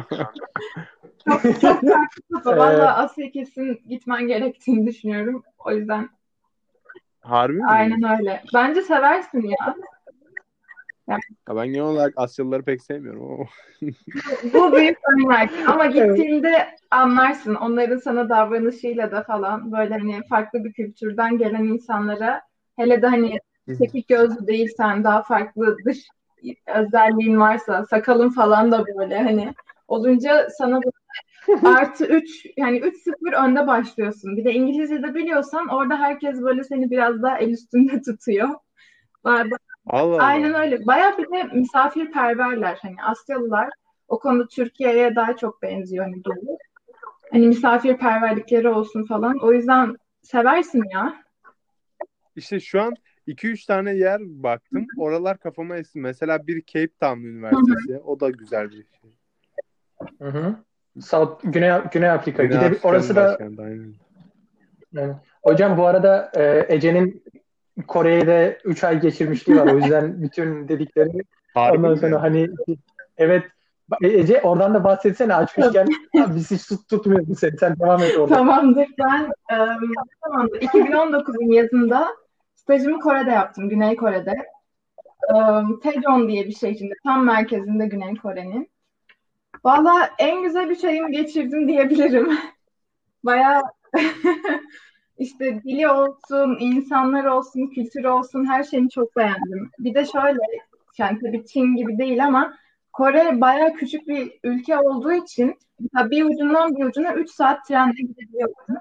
çok 1.29 1.41
çok 1.43 2.43
farklı. 2.43 2.57
Valla 2.57 2.97
Asya 2.97 3.31
kesin 3.31 3.81
gitmen 3.89 4.27
gerektiğini 4.27 4.87
düşünüyorum. 4.87 5.43
O 5.59 5.71
yüzden. 5.71 6.09
Harbi 7.21 7.53
mi? 7.53 7.65
Aynen 7.67 8.19
öyle. 8.19 8.43
Bence 8.53 8.81
seversin 8.81 9.41
ya. 9.41 9.75
Ya 11.07 11.17
ben 11.49 11.67
genel 11.67 11.81
olarak 11.81 12.13
Asyalıları 12.15 12.63
pek 12.63 12.81
sevmiyorum. 12.81 13.47
Bu 14.53 14.73
büyük 14.75 14.97
örnek. 15.13 15.49
Ama 15.67 15.85
gittiğinde 15.85 16.75
anlarsın. 16.91 17.55
Onların 17.55 17.97
sana 17.97 18.29
davranışıyla 18.29 19.11
da 19.11 19.23
falan 19.23 19.71
böyle 19.71 19.93
hani 19.93 20.21
farklı 20.29 20.63
bir 20.63 20.73
kültürden 20.73 21.37
gelen 21.37 21.63
insanlara 21.63 22.41
hele 22.75 23.01
de 23.01 23.07
hani 23.07 23.37
çekik 23.77 24.07
gözlü 24.07 24.47
değilsen 24.47 25.03
daha 25.03 25.23
farklı 25.23 25.77
dış 25.85 26.07
özelliğin 26.67 27.39
varsa 27.39 27.85
sakalın 27.85 28.29
falan 28.29 28.71
da 28.71 28.85
böyle 28.85 29.23
hani 29.23 29.53
olunca 29.87 30.47
sana 30.57 30.79
artı 31.63 32.05
3 32.05 32.45
yani 32.57 32.77
3-0 32.79 33.45
önde 33.45 33.67
başlıyorsun. 33.67 34.37
Bir 34.37 34.45
de 34.45 34.53
İngilizce 34.53 35.03
de 35.03 35.15
biliyorsan 35.15 35.67
orada 35.67 35.99
herkes 35.99 36.41
böyle 36.41 36.63
seni 36.63 36.91
biraz 36.91 37.21
daha 37.21 37.37
el 37.37 37.49
üstünde 37.49 38.01
tutuyor. 38.05 38.49
Allah 39.23 39.57
Allah. 39.87 40.23
Aynen 40.23 40.53
öyle. 40.53 40.85
Baya 40.85 41.17
bir 41.17 41.31
de 41.31 41.43
misafirperverler. 41.43 42.77
Hani 42.81 42.95
Asyalılar 43.03 43.69
o 44.07 44.19
konuda 44.19 44.47
Türkiye'ye 44.47 45.15
daha 45.15 45.35
çok 45.37 45.61
benziyor 45.61 46.05
hani 46.05 46.23
doğu. 46.23 46.57
Hani 47.31 47.47
misafirperverlikleri 47.47 48.69
olsun 48.69 49.03
falan. 49.03 49.37
O 49.41 49.53
yüzden 49.53 49.97
seversin 50.21 50.83
ya. 50.91 51.23
İşte 52.35 52.59
şu 52.59 52.81
an 52.81 52.93
2-3 53.27 53.65
tane 53.65 53.93
yer 53.95 54.21
baktım. 54.21 54.85
Oralar 54.97 55.37
kafama 55.37 55.77
esti. 55.77 55.99
Mesela 55.99 56.47
bir 56.47 56.63
Cape 56.65 56.93
Town 57.01 57.19
Üniversitesi. 57.19 57.99
O 57.99 58.19
da 58.19 58.29
güzel 58.29 58.69
bir 58.71 58.85
şey. 59.01 59.11
Hı 60.21 60.27
hı. 60.29 60.55
South, 61.01 61.43
Güney, 61.43 61.71
Güney 61.91 62.09
Afrika. 62.09 62.43
Güney 62.43 62.69
Gide, 62.69 62.79
orası 62.83 63.15
da 63.15 63.37
aynen. 63.59 63.93
Evet. 64.97 65.15
Hocam 65.43 65.77
bu 65.77 65.85
arada 65.85 66.31
e, 66.35 66.65
Ece'nin 66.75 67.23
Kore'de 67.87 68.57
3 68.65 68.83
ay 68.83 69.01
geçirmişliği 69.01 69.57
var. 69.57 69.73
O 69.73 69.77
yüzden 69.77 70.21
bütün 70.23 70.67
dediklerini 70.67 71.21
Harbi 71.53 71.77
ondan 71.77 71.91
mi? 71.91 71.97
sonra 71.97 72.21
hani 72.21 72.49
evet 73.17 73.43
E- 74.01 74.07
Ece 74.19 74.41
oradan 74.41 74.73
da 74.73 74.83
bahsetsene 74.83 75.35
açmışken 75.35 75.87
biz 76.35 76.51
hiç 76.51 76.67
tut, 76.67 76.89
tutmuyoruz 76.89 77.39
seni. 77.39 77.57
Sen 77.57 77.79
devam 77.79 78.03
et 78.03 78.17
orada. 78.17 78.35
Tamamdır. 78.35 78.87
Ben 78.99 79.23
e, 79.51 79.57
tamamdır. 80.23 80.61
2019'un 80.61 81.51
yazında 81.51 82.07
stajımı 82.63 82.99
Kore'de 82.99 83.31
yaptım. 83.31 83.69
Güney 83.69 83.95
Kore'de. 83.95 84.31
E, 85.29 85.33
Daejeon 85.83 86.27
diye 86.27 86.45
bir 86.47 86.55
şehrinde. 86.55 86.93
Tam 87.03 87.25
merkezinde 87.25 87.87
Güney 87.87 88.15
Kore'nin. 88.15 88.69
Valla 89.63 90.09
en 90.19 90.43
güzel 90.43 90.69
üç 90.69 90.83
ayımı 90.83 91.11
geçirdim 91.11 91.67
diyebilirim. 91.67 92.37
Bayağı 93.23 93.61
işte 95.17 95.63
dili 95.63 95.89
olsun, 95.89 96.57
insanlar 96.59 97.25
olsun, 97.25 97.67
kültürü 97.67 98.07
olsun 98.07 98.45
her 98.45 98.63
şeyini 98.63 98.89
çok 98.89 99.15
beğendim. 99.15 99.71
Bir 99.79 99.93
de 99.93 100.05
şöyle, 100.05 100.39
yani 100.97 101.19
tabii 101.19 101.45
Çin 101.45 101.75
gibi 101.75 101.97
değil 101.97 102.25
ama 102.25 102.53
Kore 102.93 103.41
bayağı 103.41 103.73
küçük 103.73 104.07
bir 104.07 104.39
ülke 104.43 104.77
olduğu 104.77 105.13
için 105.13 105.55
bir 105.95 106.25
ucundan 106.25 106.75
bir 106.75 106.85
ucuna 106.85 107.13
3 107.13 107.29
saat 107.29 107.67
trenle 107.67 108.01
gidebiliyorsun. 108.01 108.77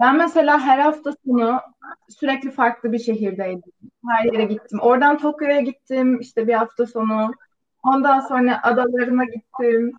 Ben 0.00 0.16
mesela 0.16 0.60
her 0.60 0.78
hafta 0.78 1.12
sonu 1.26 1.60
sürekli 2.08 2.50
farklı 2.50 2.92
bir 2.92 2.98
şehirdeydim. 2.98 3.72
Her 4.08 4.24
yere 4.24 4.44
gittim. 4.44 4.78
Oradan 4.82 5.18
Tokyo'ya 5.18 5.60
gittim 5.60 6.20
işte 6.20 6.48
bir 6.48 6.54
hafta 6.54 6.86
sonu. 6.86 7.30
Ondan 7.82 8.20
sonra 8.20 8.62
adalarına 8.62 9.24
gittim. 9.24 9.92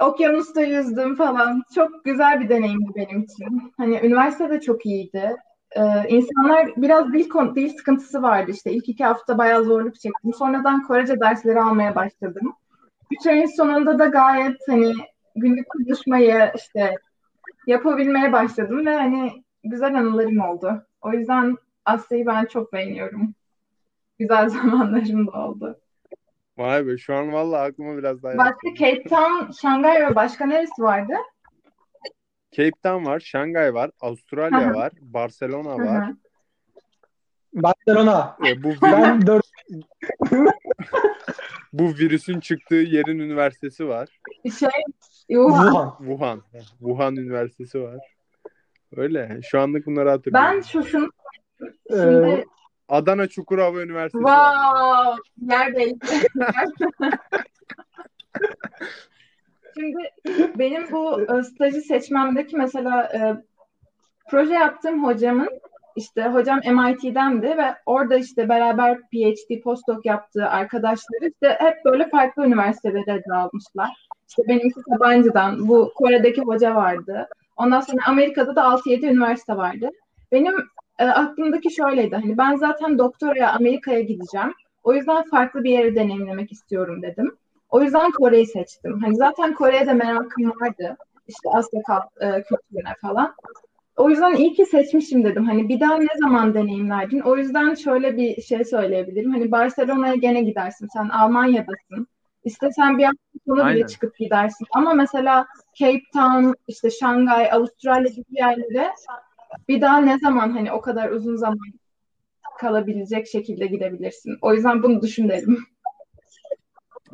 Okyanusta 0.00 0.60
yüzdüm 0.62 1.16
falan. 1.16 1.62
Çok 1.74 2.04
güzel 2.04 2.40
bir 2.40 2.48
deneyimdi 2.48 2.92
benim 2.96 3.22
için. 3.22 3.72
Hani 3.76 4.00
üniversite 4.02 4.50
de 4.50 4.60
çok 4.60 4.86
iyiydi. 4.86 5.36
Ee, 5.76 6.08
insanlar 6.08 6.70
biraz 6.76 7.12
dil, 7.12 7.54
dil 7.54 7.68
sıkıntısı 7.76 8.22
vardı 8.22 8.50
işte. 8.50 8.72
İlk 8.72 8.88
iki 8.88 9.04
hafta 9.04 9.38
bayağı 9.38 9.64
zorluk 9.64 9.94
çektim. 9.94 10.32
Sonradan 10.34 10.82
Korece 10.82 11.20
dersleri 11.20 11.60
almaya 11.60 11.94
başladım. 11.94 12.52
Üç 13.10 13.26
ayın 13.26 13.56
sonunda 13.56 13.98
da 13.98 14.06
gayet 14.06 14.56
hani 14.68 14.92
günlük 15.36 15.68
konuşmayı 15.68 16.52
işte 16.56 16.94
yapabilmeye 17.66 18.32
başladım 18.32 18.86
ve 18.86 18.94
hani 18.96 19.44
güzel 19.64 19.94
anılarım 19.94 20.40
oldu. 20.40 20.86
O 21.00 21.12
yüzden 21.12 21.56
Asya'yı 21.84 22.26
ben 22.26 22.44
çok 22.44 22.72
beğeniyorum. 22.72 23.34
Güzel 24.18 24.48
zamanlarım 24.48 25.26
da 25.26 25.30
oldu. 25.30 25.80
Vay 26.58 26.86
be 26.86 26.98
şu 26.98 27.14
an 27.14 27.32
vallahi 27.32 27.60
aklıma 27.60 27.96
biraz 27.96 28.22
daha 28.22 28.38
Başka 28.38 28.74
Cape 28.78 29.02
Town, 29.02 29.52
Şangay 29.52 30.00
ve 30.00 30.14
başka 30.14 30.46
neresi 30.46 30.82
vardı? 30.82 31.12
Cape 32.52 32.80
Town 32.82 33.06
var, 33.06 33.20
Şangay 33.20 33.74
var, 33.74 33.90
Avustralya 34.00 34.70
hı. 34.70 34.74
var, 34.74 34.92
Barcelona 35.00 35.78
Hı 35.78 35.86
var. 35.86 36.10
Barcelona. 37.54 38.36
E, 38.46 38.62
bu 38.62 38.74
Ben 38.82 39.26
dört 39.26 39.46
bu 41.72 41.84
virüsün 41.88 42.40
çıktığı 42.40 42.74
yerin 42.74 43.18
üniversitesi 43.18 43.88
var. 43.88 44.08
Şey, 44.58 44.68
Wuhan. 45.28 45.94
Wuhan. 45.98 45.98
Wuhan. 45.98 46.42
Wuhan 46.78 47.16
Üniversitesi 47.16 47.80
var. 47.82 47.98
Öyle. 48.96 49.40
Şu 49.42 49.60
anlık 49.60 49.86
bunları 49.86 50.08
hatırlıyorum. 50.10 50.50
Ben 50.56 50.60
şu 50.60 50.82
şunu 50.84 51.10
Ee, 51.62 51.94
şimdi 51.96 52.44
Adana 52.88 53.26
Çukurova 53.28 53.82
Üniversitesi 53.82 54.24
var. 54.24 54.54
wow 54.54 55.56
yer 55.56 55.74
belki. 55.74 56.28
Şimdi 59.74 60.02
benim 60.58 60.92
bu 60.92 61.20
e, 61.22 61.42
stajı 61.42 61.80
seçmemdeki 61.80 62.56
mesela 62.56 63.02
e, 63.04 63.20
proje 64.30 64.54
yaptığım 64.54 65.04
hocamın 65.04 65.48
işte 65.96 66.28
hocam 66.28 66.60
MIT'dendi 66.66 67.46
ve 67.46 67.74
orada 67.86 68.16
işte 68.16 68.48
beraber 68.48 69.00
PhD 69.00 69.60
postdoc 69.62 70.00
yaptığı 70.04 70.48
arkadaşları 70.48 71.30
işte 71.30 71.56
hep 71.60 71.84
böyle 71.84 72.08
farklı 72.08 72.46
üniversitelere 72.46 73.22
dağılmışlar. 73.28 73.90
İşte 74.28 74.42
benimki 74.48 74.80
Sabancı'dan, 74.88 75.68
bu 75.68 75.92
Kore'deki 75.94 76.40
hoca 76.40 76.74
vardı. 76.74 77.28
Ondan 77.56 77.80
sonra 77.80 77.98
Amerika'da 78.06 78.56
da 78.56 78.62
6-7 78.62 79.06
üniversite 79.06 79.56
vardı. 79.56 79.90
Benim 80.32 80.54
e, 80.98 81.04
aklımdaki 81.04 81.74
şöyleydi. 81.74 82.16
Hani 82.16 82.38
ben 82.38 82.56
zaten 82.56 82.98
doktoraya 82.98 83.52
Amerika'ya 83.52 84.00
gideceğim. 84.00 84.54
O 84.84 84.94
yüzden 84.94 85.22
farklı 85.22 85.64
bir 85.64 85.70
yeri 85.70 85.94
deneyimlemek 85.94 86.52
istiyorum 86.52 87.02
dedim. 87.02 87.36
O 87.70 87.82
yüzden 87.82 88.10
Kore'yi 88.10 88.46
seçtim. 88.46 89.00
Hani 89.00 89.16
zaten 89.16 89.54
Kore'ye 89.54 89.86
de 89.86 89.92
merakım 89.92 90.50
vardı. 90.60 90.96
İşte 91.28 91.48
Asya 91.52 91.80
e, 92.20 92.42
kültürüne 92.42 92.94
falan. 93.00 93.34
O 93.96 94.10
yüzden 94.10 94.34
iyi 94.34 94.52
ki 94.52 94.66
seçmişim 94.66 95.24
dedim. 95.24 95.44
Hani 95.44 95.68
bir 95.68 95.80
daha 95.80 95.96
ne 95.96 96.18
zaman 96.20 96.54
deneyimlerdin? 96.54 97.20
O 97.20 97.36
yüzden 97.36 97.74
şöyle 97.74 98.16
bir 98.16 98.42
şey 98.42 98.64
söyleyebilirim. 98.64 99.32
Hani 99.32 99.50
Barcelona'ya 99.50 100.14
gene 100.14 100.42
gidersin. 100.42 100.88
Sen 100.92 101.08
Almanya'dasın. 101.08 102.06
İstesen 102.44 102.98
bir 102.98 103.04
hafta 103.04 103.18
sonu 103.46 103.74
bile 103.74 103.86
çıkıp 103.86 104.18
gidersin. 104.18 104.66
Ama 104.72 104.94
mesela 104.94 105.46
Cape 105.74 106.02
Town, 106.12 106.52
işte 106.68 106.90
Şangay, 106.90 107.52
Avustralya 107.52 108.10
gibi 108.10 108.24
yerlere 108.30 108.90
bir 109.68 109.80
daha 109.80 109.98
ne 109.98 110.18
zaman 110.18 110.50
hani 110.50 110.72
o 110.72 110.80
kadar 110.80 111.10
uzun 111.10 111.36
zaman 111.36 111.58
kalabilecek 112.58 113.26
şekilde 113.26 113.66
gidebilirsin. 113.66 114.38
O 114.42 114.54
yüzden 114.54 114.82
bunu 114.82 115.02
düşün 115.02 115.28
dedim. 115.28 115.58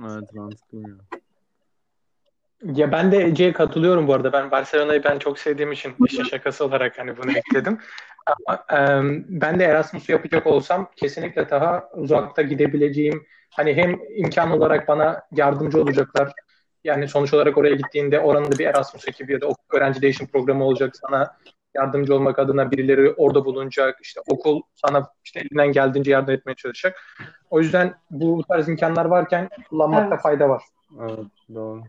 Evet 0.01 0.35
mantıklı 0.35 0.79
ya. 0.79 0.97
Ya 2.65 2.93
ben 2.93 3.13
de 3.13 3.25
Ece'ye 3.25 3.53
katılıyorum 3.53 4.09
bu 4.09 4.15
arada. 4.15 4.33
Ben 4.33 4.51
Barcelona'yı 4.51 5.05
ben 5.05 5.19
çok 5.19 5.39
sevdiğim 5.39 5.73
için 5.73 5.95
işin 6.07 6.25
şakası 6.25 6.65
olarak 6.65 6.99
hani 6.99 7.17
bunu 7.17 7.31
ekledim. 7.31 7.79
Ama 8.27 8.65
e, 8.73 8.79
ben 9.29 9.61
de 9.61 9.65
Erasmus 9.65 10.09
yapacak 10.09 10.47
olsam 10.47 10.91
kesinlikle 10.97 11.51
daha 11.51 11.89
uzakta 11.95 12.43
gidebileceğim 12.43 13.27
hani 13.51 13.75
hem 13.75 13.99
imkan 14.17 14.51
olarak 14.51 14.89
bana 14.89 15.23
yardımcı 15.33 15.83
olacaklar. 15.83 16.33
Yani 16.85 17.09
sonuç 17.09 17.35
olarak 17.35 17.59
oraya 17.59 17.75
gittiğinde 17.75 18.21
oranın 18.21 18.53
da 18.53 18.59
bir 18.59 18.67
Erasmus 18.67 19.09
ekibi 19.09 19.33
ya 19.33 19.41
da 19.41 19.47
okul 19.47 19.77
öğrenci 19.77 20.03
değişim 20.03 20.27
programı 20.27 20.65
olacak 20.65 20.97
sana 20.97 21.37
yardımcı 21.75 22.15
olmak 22.15 22.39
adına 22.39 22.71
birileri 22.71 23.11
orada 23.11 23.45
bulunacak. 23.45 23.99
İşte 24.03 24.21
okul 24.29 24.63
sana 24.75 25.07
işte 25.25 25.41
elinden 25.41 25.73
geldiğince 25.73 26.11
yardım 26.11 26.35
etmeye 26.35 26.55
çalışacak. 26.55 27.03
O 27.51 27.61
yüzden 27.61 27.95
bu 28.11 28.45
tarz 28.49 28.69
imkanlar 28.69 29.05
varken 29.05 29.49
kullanmakta 29.71 30.15
Evet. 30.15 30.23
fayda 30.23 30.49
var. 30.49 30.63
Evet 31.01 31.27
doğru. 31.55 31.83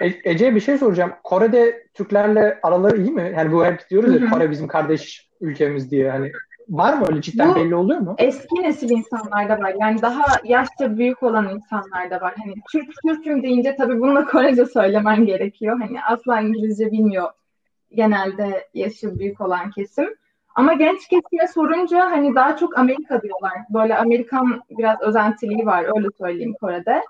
E- 0.00 0.30
Ece 0.30 0.54
bir 0.54 0.60
şey 0.60 0.78
soracağım. 0.78 1.12
Kore'de 1.24 1.86
Türklerle 1.94 2.58
araları 2.62 2.96
iyi 2.96 3.10
mi? 3.10 3.32
Yani 3.36 3.52
bu 3.52 3.64
hep 3.64 3.90
diyoruz 3.90 4.20
ya. 4.20 4.30
Kore 4.30 4.50
bizim 4.50 4.68
kardeş 4.68 5.28
ülkemiz 5.40 5.90
diye. 5.90 6.10
Hani 6.10 6.32
var 6.68 6.94
mı 6.94 7.06
öyle 7.10 7.22
cidden 7.22 7.50
Bu- 7.50 7.54
belli 7.54 7.74
oluyor 7.74 8.00
mu? 8.00 8.14
Eski 8.18 8.62
nesil 8.62 8.90
insanlarda 8.90 9.58
var. 9.58 9.74
Yani 9.80 10.02
daha 10.02 10.24
yaşça 10.44 10.96
büyük 10.96 11.22
olan 11.22 11.48
insanlarda 11.48 12.20
var. 12.20 12.34
Hani 12.44 12.54
Türk 12.72 12.88
Türk'üm 13.06 13.42
deyince 13.42 13.76
tabii 13.76 14.00
bunu 14.00 14.16
da 14.16 14.24
Korece 14.24 14.66
söylemen 14.66 15.26
gerekiyor. 15.26 15.78
Hani 15.80 16.02
asla 16.02 16.40
İngilizce 16.40 16.92
bilmiyor 16.92 17.28
genelde 17.94 18.68
yaşı 18.74 19.18
büyük 19.18 19.40
olan 19.40 19.70
kesim. 19.70 20.14
Ama 20.54 20.72
genç 20.72 21.08
kesime 21.08 21.48
sorunca 21.54 22.10
hani 22.10 22.34
daha 22.34 22.56
çok 22.56 22.78
Amerika 22.78 23.22
diyorlar. 23.22 23.52
Böyle 23.74 23.96
Amerikan 23.96 24.62
biraz 24.70 25.00
özentiliği 25.00 25.66
var 25.66 25.84
öyle 25.96 26.08
söyleyeyim 26.18 26.54
Kore'de. 26.60 27.02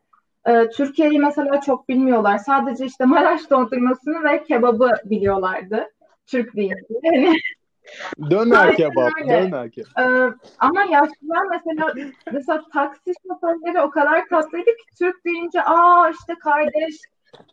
Ee, 0.47 0.69
Türkiye'yi 0.69 1.19
mesela 1.19 1.61
çok 1.61 1.89
bilmiyorlar. 1.89 2.39
Sadece 2.39 2.85
işte 2.87 3.05
Maraş 3.05 3.51
dondurmasını 3.51 4.25
ve 4.25 4.45
kebabı 4.45 4.93
biliyorlardı. 5.05 5.91
Türk 6.27 6.57
deyince. 6.57 6.77
Hani 7.05 7.35
Döner 8.31 8.77
kebap, 8.77 9.13
döner 9.21 9.71
kebap. 9.71 9.99
Ee, 9.99 10.33
ama 10.59 10.83
yaşlılar 10.83 11.47
mesela 11.51 11.93
mesela 12.33 12.65
taksi 12.73 13.13
şoförleri 13.29 13.81
o 13.81 13.91
kadar 13.91 14.29
tatlıydı 14.29 14.71
ki 14.71 14.97
Türk 14.99 15.25
deyince 15.25 15.63
aa 15.63 16.11
işte 16.11 16.35
kardeş 16.43 16.97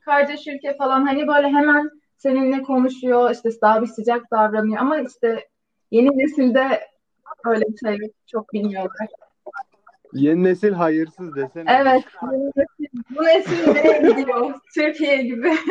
kardeş 0.06 0.48
ülke 0.48 0.78
falan 0.78 1.06
hani 1.06 1.28
böyle 1.28 1.48
hemen 1.48 1.90
seninle 2.18 2.62
konuşuyor 2.62 3.32
işte 3.32 3.50
daha 3.62 3.82
bir 3.82 3.88
sıcak 3.88 4.32
davranıyor 4.32 4.78
ama 4.78 4.98
işte 5.00 5.48
yeni 5.92 6.18
nesilde 6.18 6.82
öyle 7.46 7.66
şey 7.84 7.98
çok 8.28 8.54
bilmiyorlar. 8.54 9.08
Yeni 10.16 10.44
nesil 10.44 10.72
hayırsız 10.72 11.36
desene. 11.36 11.78
Evet 11.82 12.04
bu 13.10 13.24
nesil 13.24 13.68
nereye 13.68 14.12
gidiyor? 14.12 14.54
Türkiye 14.76 15.24
gibi. 15.24 15.54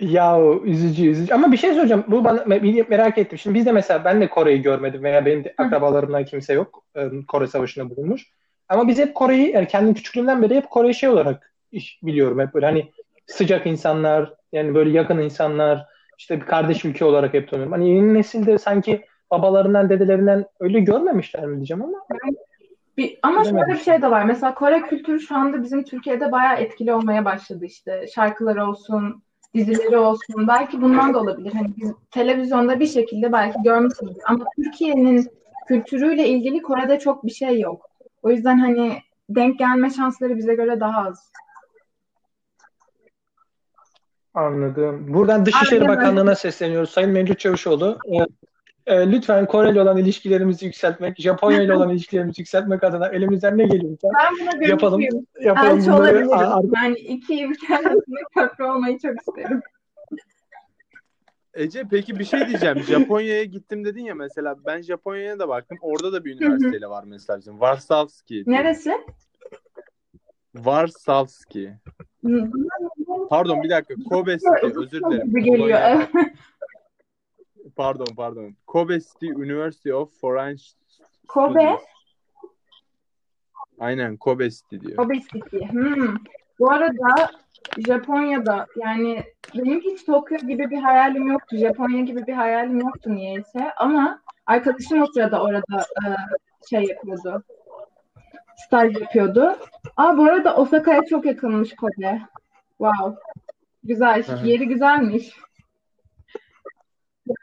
Ya 0.00 0.40
üzücü 0.64 1.06
üzücü. 1.06 1.34
Ama 1.34 1.52
bir 1.52 1.56
şey 1.56 1.74
soracağım. 1.74 2.04
Bu 2.08 2.24
bana 2.24 2.38
me- 2.38 2.90
merak 2.90 3.18
ettim. 3.18 3.38
Şimdi 3.38 3.58
biz 3.58 3.66
de 3.66 3.72
mesela 3.72 4.04
ben 4.04 4.20
de 4.20 4.28
Kore'yi 4.28 4.62
görmedim 4.62 5.02
veya 5.02 5.26
benim 5.26 5.44
de 5.44 5.54
akrabalarımdan 5.58 6.24
kimse 6.24 6.52
yok 6.52 6.84
Kore 7.28 7.46
Savaşı'nda 7.46 7.90
bulunmuş. 7.90 8.26
Ama 8.68 8.88
biz 8.88 8.98
hep 8.98 9.14
Kore'yi 9.14 9.52
yani 9.52 9.66
kendim 9.66 9.94
küçüklüğümden 9.94 10.42
beri 10.42 10.54
hep 10.54 10.70
Kore'yi 10.70 10.94
şey 10.94 11.08
olarak 11.08 11.54
iş 11.72 12.00
biliyorum. 12.02 12.40
Hep 12.40 12.54
böyle 12.54 12.66
hani 12.66 12.90
sıcak 13.26 13.66
insanlar 13.66 14.34
yani 14.52 14.74
böyle 14.74 14.90
yakın 14.90 15.18
insanlar 15.18 15.86
işte 16.18 16.40
bir 16.40 16.46
kardeş 16.46 16.84
ülke 16.84 17.04
olarak 17.04 17.34
hep 17.34 17.50
tanıyorum. 17.50 17.72
Hani 17.72 17.90
yeni 17.90 18.14
nesilde 18.14 18.58
sanki 18.58 19.04
babalarından 19.32 19.88
dedelerinden 19.88 20.46
öyle 20.60 20.80
görmemişler 20.80 21.46
mi 21.46 21.56
diyeceğim 21.56 21.82
ama 21.82 21.98
Bir, 22.96 23.18
ama 23.22 23.44
şöyle 23.44 23.66
bir 23.72 23.78
şey 23.78 24.02
de 24.02 24.10
var. 24.10 24.24
Mesela 24.24 24.54
Kore 24.54 24.82
kültürü 24.82 25.20
şu 25.20 25.36
anda 25.36 25.62
bizim 25.62 25.84
Türkiye'de 25.84 26.32
bayağı 26.32 26.56
etkili 26.56 26.92
olmaya 26.92 27.24
başladı 27.24 27.64
işte. 27.64 28.06
Şarkıları 28.14 28.68
olsun, 28.68 29.22
dizileri 29.54 29.98
olsun. 29.98 30.48
Belki 30.48 30.82
bundan 30.82 31.14
da 31.14 31.20
olabilir. 31.20 31.52
Hani 31.52 31.68
biz 31.76 31.92
televizyonda 32.10 32.80
bir 32.80 32.86
şekilde 32.86 33.32
belki 33.32 33.62
görmüşsünüzdür. 33.62 34.22
Ama 34.26 34.44
Türkiye'nin 34.56 35.28
kültürüyle 35.68 36.28
ilgili 36.28 36.62
Kore'de 36.62 36.98
çok 36.98 37.24
bir 37.24 37.32
şey 37.32 37.60
yok. 37.60 37.90
O 38.22 38.30
yüzden 38.30 38.58
hani 38.58 38.98
denk 39.28 39.58
gelme 39.58 39.90
şansları 39.90 40.36
bize 40.36 40.54
göre 40.54 40.80
daha 40.80 41.08
az. 41.08 41.32
Anladım. 44.34 45.14
Buradan 45.14 45.46
Dışişleri 45.46 45.82
Aynen. 45.82 45.96
Bakanlığı'na 45.96 46.34
sesleniyoruz. 46.34 46.90
Sayın 46.90 47.10
Mevlüt 47.10 47.38
Çavuşoğlu, 47.38 47.98
e, 48.86 49.12
lütfen 49.12 49.46
Kore 49.46 49.70
ile 49.70 49.80
olan 49.82 49.96
ilişkilerimizi 49.96 50.66
yükseltmek, 50.66 51.20
Japonya 51.20 51.62
ile 51.62 51.74
olan 51.76 51.88
ilişkilerimizi 51.94 52.40
yükseltmek 52.40 52.84
adına 52.84 53.08
elimizden 53.08 53.58
ne 53.58 53.64
geliyorsa 53.64 54.08
Ben 54.14 54.46
buna 54.56 54.68
Yapalım. 54.68 55.00
yapalım 55.40 55.78
Elçi 55.78 55.86
bunları. 55.90 56.02
olabilirim. 56.02 56.32
A- 56.32 56.36
ar- 56.56 56.64
Yani 56.82 56.98
iki 56.98 57.44
ülke 57.46 57.74
arasında 57.74 58.20
köprü 58.36 58.64
olmayı 58.64 58.98
çok 58.98 59.20
isterim. 59.20 59.60
Ece 61.54 61.84
peki 61.90 62.18
bir 62.18 62.24
şey 62.24 62.48
diyeceğim. 62.48 62.78
Japonya'ya 62.78 63.44
gittim 63.44 63.84
dedin 63.84 64.04
ya 64.04 64.14
mesela. 64.14 64.56
Ben 64.66 64.82
Japonya'ya 64.82 65.38
da 65.38 65.48
baktım. 65.48 65.78
Orada 65.80 66.12
da 66.12 66.24
bir 66.24 66.36
üniversiteyle 66.40 66.86
var 66.86 67.04
mesela 67.06 67.38
bizim. 67.38 67.60
Varsavski. 67.60 68.28
diye. 68.34 68.44
Neresi? 68.46 68.92
Varsavski. 70.54 71.72
Pardon 73.30 73.62
bir 73.62 73.70
dakika. 73.70 73.94
Kobe 74.10 74.32
City. 74.38 74.66
Özür 74.66 74.90
dilerim. 74.90 75.34
Geliyor. 75.34 75.80
Pardon 77.76 78.14
pardon. 78.16 78.54
Kobe 78.66 79.00
City 79.00 79.26
University 79.26 79.92
of 79.92 80.12
Foreign 80.20 80.56
Kobe. 81.28 81.60
Studies. 81.60 81.86
Aynen 83.78 84.16
Kobe 84.16 84.50
City 84.50 84.80
diyor. 84.80 84.96
Kobe 84.96 85.20
City. 85.20 85.58
Hmm. 85.70 86.16
Bu 86.58 86.70
arada 86.70 87.30
Japonya'da 87.78 88.66
yani 88.76 89.22
benim 89.54 89.80
hiç 89.80 90.04
Tokyo 90.04 90.38
gibi 90.38 90.70
bir 90.70 90.78
hayalim 90.78 91.26
yoktu. 91.26 91.56
Japonya 91.56 92.00
gibi 92.00 92.26
bir 92.26 92.32
hayalim 92.32 92.80
yoktu 92.80 93.14
niyeyse. 93.14 93.72
Ama 93.76 94.22
arkadaşım 94.46 95.02
o 95.02 95.06
sırada 95.06 95.42
orada 95.42 95.78
e, 95.80 96.06
şey 96.70 96.82
yapıyordu. 96.82 97.44
Staj 98.56 98.96
yapıyordu. 99.00 99.56
Aa 99.96 100.18
bu 100.18 100.24
arada 100.24 100.56
Osaka'ya 100.56 101.04
çok 101.04 101.26
yakınmış 101.26 101.76
Kobe. 101.76 102.20
Wow. 102.78 103.20
Güzel. 103.84 104.24
Yeri 104.44 104.68
güzelmiş. 104.68 105.36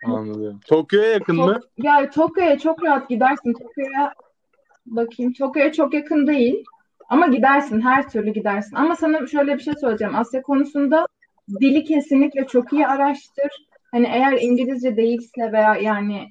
Anladım. 0.06 0.60
Tokyo'ya 0.68 1.10
yakın 1.10 1.36
mı? 1.36 1.42
Tok- 1.42 1.70
ya 1.78 2.10
Tokyo'ya 2.10 2.60
çok 2.60 2.84
rahat 2.84 3.10
gidersin. 3.10 3.54
Tokyo'ya 3.54 4.14
bakayım. 4.86 5.34
Tokyo'ya 5.34 5.72
çok 5.72 5.94
yakın 5.94 6.28
değil. 6.28 6.64
Ama 7.10 7.28
gidersin. 7.28 7.82
Her 7.82 8.10
türlü 8.10 8.34
gidersin. 8.34 8.76
Ama 8.76 8.96
sana 8.96 9.28
şöyle 9.28 9.56
bir 9.56 9.64
şey 9.64 9.74
söyleyeceğim. 9.82 10.16
Asya 10.16 10.42
konusunda 10.42 11.08
dili 11.62 11.84
kesinlikle 11.84 12.48
çok 12.48 12.74
iyi 12.74 12.88
araştır. 12.88 13.68
Hani 13.92 14.08
eğer 14.08 14.32
İngilizce 14.42 14.98
değilse 14.98 15.52
veya 15.52 15.76
yani 15.76 16.28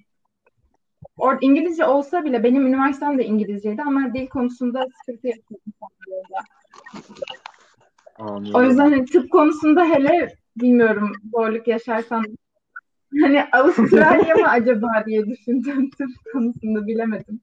or 1.17 1.39
İngilizce 1.41 1.85
olsa 1.85 2.25
bile 2.25 2.45
benim 2.45 2.67
üniversitem 2.67 3.19
de 3.19 3.25
İngilizceydi 3.25 3.83
ama 3.83 4.15
dil 4.15 4.27
konusunda 4.27 4.87
sıkıntı 5.01 5.27
yaşadım. 5.27 5.59
O 8.55 8.63
yüzden 8.63 8.91
hani 8.91 9.05
tıp 9.05 9.31
konusunda 9.31 9.85
hele 9.85 10.29
bilmiyorum 10.57 11.13
zorluk 11.33 11.69
yaşarsan 11.69 12.25
hani 13.23 13.45
Avustralya 13.53 14.35
mı 14.35 14.49
acaba 14.49 14.89
diye 15.07 15.27
düşündüm 15.27 15.91
tıp 15.99 16.11
konusunda 16.33 16.87
bilemedim. 16.87 17.41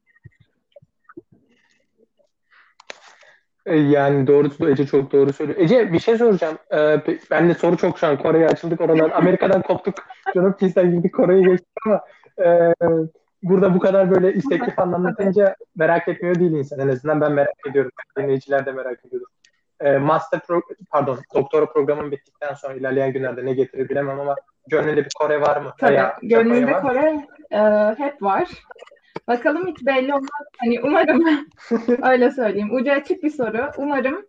E, 3.66 3.78
Yani 3.78 4.28
doğru 4.28 4.70
Ece 4.70 4.86
çok 4.86 5.12
doğru 5.12 5.34
söylüyor. 5.34 5.60
Ece 5.60 5.94
bir 5.94 6.00
şey 6.00 6.18
soracağım. 6.18 6.58
Ee, 6.74 7.02
ben 7.32 7.50
de 7.50 7.54
soru 7.54 7.78
çok 7.78 8.00
şu 8.00 8.08
an 8.08 8.18
Kore'ye 8.18 8.48
açıldık 8.48 8.82
oradan. 8.82 9.10
Amerika'dan 9.10 9.62
koptuk. 9.62 9.96
Canım 10.36 10.56
Pis'ten 10.60 10.92
girdik 10.92 11.14
Kore'ye 11.16 11.42
geçtik 11.42 11.68
ama 11.86 12.02
e, 12.46 12.74
burada 13.44 13.76
bu 13.76 13.80
kadar 13.80 14.12
böyle 14.12 14.34
istekli 14.34 14.74
anlatınca 14.78 15.56
merak 15.76 16.08
etmiyor 16.08 16.36
değil 16.36 16.52
insan. 16.52 16.80
En 16.80 16.88
azından 16.88 17.22
ben 17.22 17.32
merak 17.32 17.68
ediyorum. 17.70 17.92
Dinleyiciler 18.18 18.66
de 18.66 18.72
merak 18.72 19.06
ediyor. 19.06 19.26
E, 19.80 19.98
master 19.98 20.40
pro 20.40 20.62
pardon 20.92 21.20
doktora 21.36 21.66
programım 21.66 22.12
bittikten 22.12 22.54
sonra 22.54 22.74
ilerleyen 22.74 23.14
günlerde 23.14 23.46
ne 23.46 23.54
getirir 23.54 23.90
bilemem 23.90 24.20
ama 24.20 24.36
gönlünde 24.68 25.06
bir 25.06 25.12
Kore 25.20 25.42
var 25.42 25.62
mı? 25.62 25.74
Tabii 25.80 25.92
Veya 25.92 26.18
Japonya 26.24 26.68
var 26.68 26.82
mı? 26.82 26.90
Kore 26.90 27.28
e, 27.52 27.60
hep 27.98 28.22
var. 28.22 28.50
Bakalım 29.28 29.68
hiç 29.68 29.86
belli 29.86 30.14
olmaz. 30.14 30.46
Hani 30.58 30.82
umarım 30.82 31.24
öyle 32.04 32.32
söyleyeyim. 32.32 32.76
Ucu 32.76 32.92
açık 32.92 33.24
bir 33.24 33.30
soru. 33.30 33.72
Umarım 33.78 34.26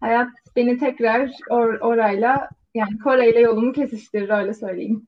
hayat 0.00 0.28
beni 0.56 0.78
tekrar 0.78 1.20
or- 1.50 1.78
orayla 1.78 2.48
yani 2.74 2.98
Kore 2.98 3.30
ile 3.30 3.40
yolumu 3.40 3.72
kesiştirir 3.72 4.30
öyle 4.30 4.54
söyleyeyim. 4.54 5.06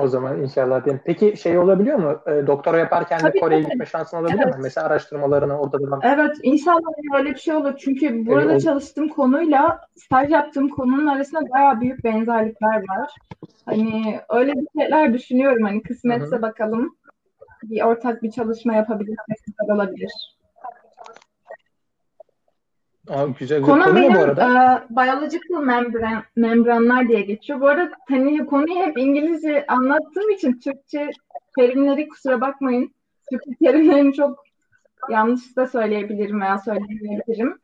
O 0.00 0.08
zaman 0.08 0.42
inşallah 0.42 0.84
diyelim. 0.84 1.02
Peki 1.04 1.36
şey 1.36 1.58
olabiliyor 1.58 1.98
mu? 1.98 2.20
E, 2.26 2.46
doktora 2.46 2.78
yaparken 2.78 3.18
de 3.18 3.22
Tabii, 3.22 3.40
Kore'ye 3.40 3.62
tabii. 3.62 3.70
gitme 3.70 3.86
şansın 3.86 4.16
olabiliyor 4.16 4.44
mu? 4.44 4.50
Evet. 4.54 4.62
Mesela 4.62 4.86
araştırmalarını 4.86 5.58
orada 5.60 5.90
da 5.90 5.98
Evet 6.02 6.36
inşallah 6.42 7.18
öyle 7.18 7.30
bir 7.30 7.38
şey 7.38 7.54
olur. 7.54 7.72
Çünkü 7.78 8.26
burada 8.26 8.54
o- 8.54 8.58
çalıştığım 8.58 9.08
konuyla 9.08 9.80
staj 9.96 10.30
yaptığım 10.30 10.68
konunun 10.68 11.06
arasında 11.06 11.40
bayağı 11.50 11.80
büyük 11.80 12.04
benzerlikler 12.04 12.76
var. 12.88 13.14
Hani 13.66 14.20
öyle 14.30 14.52
bir 14.52 14.80
şeyler 14.80 15.14
düşünüyorum. 15.14 15.62
Hani 15.62 15.82
kısmetse 15.82 16.42
bakalım 16.42 16.96
bir 17.62 17.82
ortak 17.82 18.22
bir 18.22 18.30
çalışma 18.30 18.74
yapabilirsek 18.74 19.54
olabilir. 19.68 20.31
Aa, 23.08 23.26
güzel 23.26 23.58
güzel. 23.60 23.62
Konu 23.62 23.96
benim 23.96 24.14
bu 24.14 24.18
arada? 24.18 24.42
e, 24.44 24.94
biological 24.96 25.62
membran, 25.62 26.22
membranlar 26.36 27.08
diye 27.08 27.20
geçiyor. 27.20 27.60
Bu 27.60 27.68
arada 27.68 27.90
hani 28.08 28.46
konuyu 28.46 28.74
hep 28.76 28.98
İngilizce 28.98 29.66
anlattığım 29.66 30.30
için 30.30 30.52
Türkçe 30.58 31.10
terimleri 31.58 32.08
kusura 32.08 32.40
bakmayın. 32.40 32.94
Türkçe 33.30 33.50
terimlerini 33.64 34.14
çok 34.14 34.44
yanlış 35.10 35.56
da 35.56 35.66
söyleyebilirim 35.66 36.40
veya 36.40 36.58
söyleyemeyebilirim. 36.58 37.58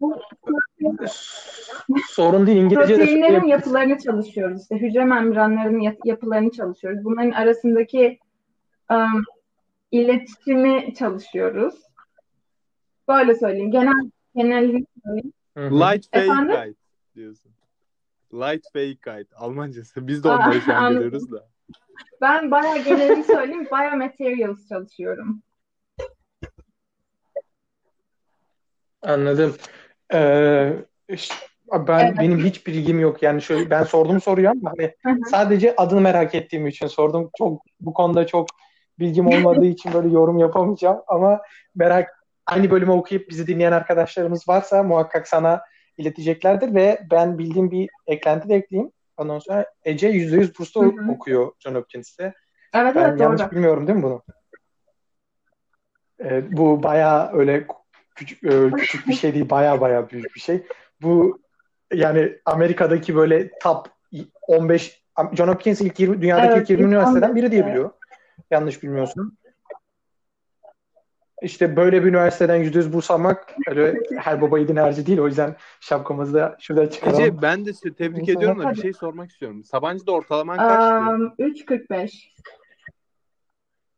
Bu 0.00 0.16
Sorun 2.08 2.46
değil. 2.46 2.56
İngilizce 2.62 2.88
de 2.88 2.96
proteinlerin 2.96 3.22
söyleyebiliriz. 3.22 3.50
yapılarını 3.50 3.98
çalışıyoruz. 3.98 4.62
İşte 4.62 4.76
hücre 4.76 5.04
membranlarının 5.04 5.80
yap- 5.80 6.04
yapılarını 6.04 6.50
çalışıyoruz. 6.50 7.04
Bunların 7.04 7.30
arasındaki 7.30 8.18
ım, 8.92 9.24
iletişimi 9.92 10.94
çalışıyoruz. 10.94 11.74
Böyle 13.08 13.34
söyleyeyim. 13.34 13.70
Genel 13.70 14.10
söyleyeyim. 14.42 14.86
Light 15.56 16.04
fake 16.12 16.24
Efendim? 16.24 16.56
guide 16.56 16.74
diyorsun. 17.14 17.52
Light 18.32 18.64
fake 18.72 18.98
guide. 19.04 19.36
Almancası. 19.36 20.08
Biz 20.08 20.24
de 20.24 20.28
onları 20.28 20.60
şu 20.60 20.74
an 20.74 20.94
biliyoruz 20.94 21.32
da. 21.32 21.48
Ben 22.20 22.50
bayağı 22.50 22.84
genelini 22.84 23.24
söyleyeyim. 23.24 23.64
Biomaterials 23.64 24.68
çalışıyorum. 24.68 25.42
Anladım. 29.02 29.56
Ee, 30.14 30.72
işte, 31.08 31.34
ben 31.72 32.06
Evet. 32.06 32.18
benim 32.18 32.38
hiç 32.44 32.66
bilgim 32.66 33.00
yok. 33.00 33.22
Yani 33.22 33.42
şöyle 33.42 33.70
ben 33.70 33.82
sordum 33.82 34.20
soruyu 34.20 34.50
ama 34.50 34.72
hani 34.76 34.94
sadece 35.30 35.76
adını 35.76 36.00
merak 36.00 36.34
ettiğim 36.34 36.66
için 36.66 36.86
sordum. 36.86 37.30
Çok 37.38 37.62
bu 37.80 37.92
konuda 37.92 38.26
çok 38.26 38.48
bilgim 38.98 39.26
olmadığı 39.26 39.66
için 39.74 39.92
böyle 39.92 40.08
yorum 40.08 40.38
yapamayacağım 40.38 41.02
ama 41.06 41.40
merak 41.74 42.17
aynı 42.48 42.70
bölümü 42.70 42.90
okuyup 42.90 43.30
bizi 43.30 43.46
dinleyen 43.46 43.72
arkadaşlarımız 43.72 44.48
varsa 44.48 44.82
muhakkak 44.82 45.28
sana 45.28 45.60
ileteceklerdir 45.96 46.74
ve 46.74 47.00
ben 47.10 47.38
bildiğim 47.38 47.70
bir 47.70 47.88
eklenti 48.06 48.48
de 48.48 48.54
ekleyeyim. 48.54 48.92
Ondan 49.16 49.38
sonra 49.38 49.66
Ece 49.84 50.08
%100 50.08 50.58
burslu 50.58 50.82
Hı 50.82 51.02
hı. 51.02 51.12
okuyor 51.12 51.52
John 51.58 51.74
Hopkins'te. 51.74 52.34
Evet 52.74 52.96
Ben 52.96 53.04
evet 53.04 53.20
yanlış 53.20 53.42
doğru. 53.42 53.50
bilmiyorum 53.50 53.86
değil 53.86 53.96
mi 53.98 54.02
bunu? 54.02 54.22
Ee, 56.24 56.56
bu 56.56 56.82
bayağı 56.82 57.32
öyle 57.32 57.66
küçük, 58.14 58.44
e, 58.44 58.70
küçük 58.76 59.08
bir 59.08 59.14
şey 59.14 59.34
değil, 59.34 59.50
bayağı 59.50 59.80
bayağı 59.80 60.10
büyük 60.10 60.34
bir 60.34 60.40
şey. 60.40 60.62
Bu 61.02 61.40
yani 61.92 62.38
Amerika'daki 62.44 63.16
böyle 63.16 63.50
top 63.58 63.86
15 64.48 65.02
John 65.32 65.48
Hopkins 65.48 65.80
ilk 65.80 66.00
20 66.00 66.22
dünyadaki 66.22 66.52
Evet, 66.52 66.62
ilk 66.62 66.70
20 66.70 66.82
ilk 66.82 66.88
üniversiteden 66.88 67.30
15, 67.30 67.42
biri 67.42 67.52
diye 67.52 67.66
biliyor. 67.66 67.90
Yanlış 68.50 68.82
bilmiyorsun. 68.82 69.38
İşte 71.42 71.76
böyle 71.76 72.04
bir 72.04 72.08
üniversiteden 72.08 72.64
%100 72.64 72.92
burs 72.92 73.10
almak 73.10 73.54
öyle 73.68 74.00
her 74.16 74.40
baba 74.40 74.58
yiğidin 74.58 74.76
harcı 74.76 75.06
değil. 75.06 75.18
O 75.18 75.26
yüzden 75.26 75.56
şapkamızı 75.80 76.34
da 76.34 76.56
şurada 76.60 76.90
çıkaralım. 76.90 77.22
Ece 77.22 77.42
ben 77.42 77.66
de 77.66 77.72
size 77.72 77.94
tebrik 77.94 78.22
Ondan 78.22 78.34
ediyorum 78.34 78.62
da 78.62 78.70
bir 78.70 78.82
şey 78.82 78.92
sormak 78.92 79.30
istiyorum. 79.30 79.64
Sabancı'da 79.64 80.12
ortalaman 80.12 80.56
kaçtı? 80.56 81.10
Um, 81.10 81.34
3.45. 81.38 82.28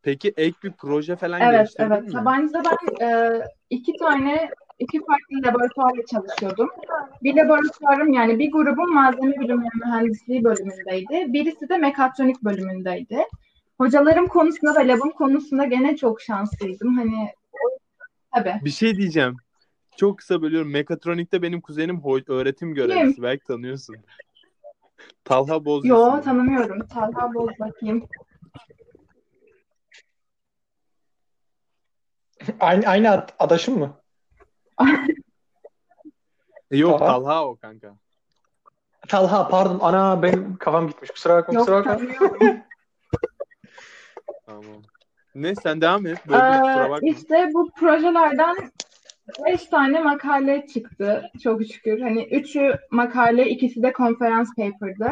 Peki 0.03 0.33
ek 0.37 0.57
bir 0.65 0.73
proje 0.73 1.17
falan 1.17 1.41
Evet, 1.41 1.53
geliştirdin 1.53 1.91
evet. 1.91 2.03
mi? 2.03 2.11
Sabancı'da 2.11 2.63
ben 2.65 3.07
e, 3.07 3.41
iki 3.71 3.97
tane, 3.97 4.51
iki 4.79 4.99
farklı 4.99 5.49
laboratuvarla 5.49 6.07
çalışıyordum. 6.07 6.69
Bir 7.23 7.37
laboratuvarım 7.37 8.13
yani 8.13 8.39
bir 8.39 8.53
grubum 8.53 8.95
malzeme 8.95 9.41
bilimleri 9.41 9.77
mühendisliği 9.85 10.45
bölümündeydi. 10.45 11.33
Birisi 11.33 11.69
de 11.69 11.79
mekatronik 11.79 12.43
bölümündeydi. 12.43 13.25
Hocalarım 13.81 14.27
konusunda 14.29 14.81
ve 14.81 14.89
labım 14.89 15.11
konusunda 15.11 15.65
gene 15.65 15.97
çok 15.97 16.21
şanslıydım. 16.21 16.97
Hani 16.97 17.33
tabii. 18.35 18.55
Bir 18.65 18.71
şey 18.71 18.97
diyeceğim. 18.97 19.37
Çok 19.97 20.19
kısa 20.19 20.43
bölüyorum. 20.43 20.71
Mekatronikte 20.71 21.43
benim 21.43 21.61
kuzenim 21.61 21.97
ho- 21.97 22.33
öğretim 22.33 22.75
görevlisi. 22.75 23.23
Belki 23.23 23.45
tanıyorsun. 23.45 23.97
Talha 25.25 25.65
Boz 25.65 25.87
Yo 25.87 26.21
tanımıyorum. 26.21 26.87
Talha 26.87 27.35
Boz 27.35 27.51
bakayım. 27.61 28.07
Aynı, 32.61 32.87
aynı 32.87 33.11
ad- 33.11 33.35
adaşın 33.39 33.79
mı? 33.79 33.97
E, 36.71 36.77
Yok 36.77 36.99
Talha. 36.99 37.13
Talha 37.13 37.47
o 37.47 37.57
kanka. 37.57 37.97
Talha 39.09 39.49
pardon. 39.49 39.79
Ana 39.83 40.23
benim 40.23 40.57
kafam 40.57 40.89
gitmiş. 40.89 41.11
Kusura 41.11 41.37
bakma 41.37 41.55
Yok 41.55 41.67
kusura 41.67 41.85
bakma. 41.85 42.70
Tamam. 44.51 44.83
Ne 45.35 45.55
sen 45.55 45.81
devam 45.81 46.07
et. 46.07 46.19
Böyle 46.29 46.43
Ee, 46.43 47.11
işte 47.11 47.51
bu 47.55 47.71
projelerden 47.71 48.57
beş 49.47 49.65
tane 49.65 50.01
makale 50.03 50.67
çıktı 50.67 51.31
çok 51.43 51.67
şükür. 51.67 52.01
Hani 52.01 52.25
üçü 52.25 52.79
makale, 52.91 53.49
ikisi 53.49 53.83
de 53.83 53.93
konferans 53.93 54.49
paper'dı. 54.57 55.11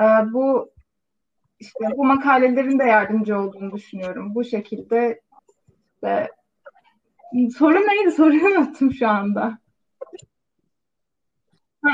Ee, 0.00 0.32
bu 0.32 0.70
işte 1.60 1.84
bu 1.96 2.04
makalelerin 2.04 2.78
de 2.78 2.84
yardımcı 2.84 3.38
olduğunu 3.38 3.72
düşünüyorum. 3.72 4.34
Bu 4.34 4.44
şekilde 4.44 5.20
işte 5.94 6.28
soru 7.58 7.74
neydi? 7.74 8.12
Soruyu 8.12 8.46
unuttum 8.58 8.92
şu 8.92 9.08
anda. 9.08 9.58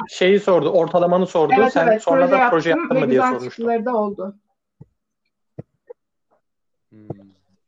Şeyi 0.09 0.41
sordu. 0.41 0.71
Ortalamanı 0.71 1.27
sordu. 1.27 1.53
Evet 1.59 1.73
Sen 1.73 1.87
evet 1.87 2.03
sonra 2.03 2.27
proje 2.27 2.33
da 2.33 2.51
proje 2.51 2.71
yaptın 2.71 2.99
mı 2.99 3.11
diye 3.11 3.21
sormuştun. 3.21 3.49
çıktıları 3.49 3.85
da 3.85 3.97
oldu. 3.97 4.37
Hmm. 6.91 6.99
İyi. 7.01 7.21
Ee, 7.21 7.60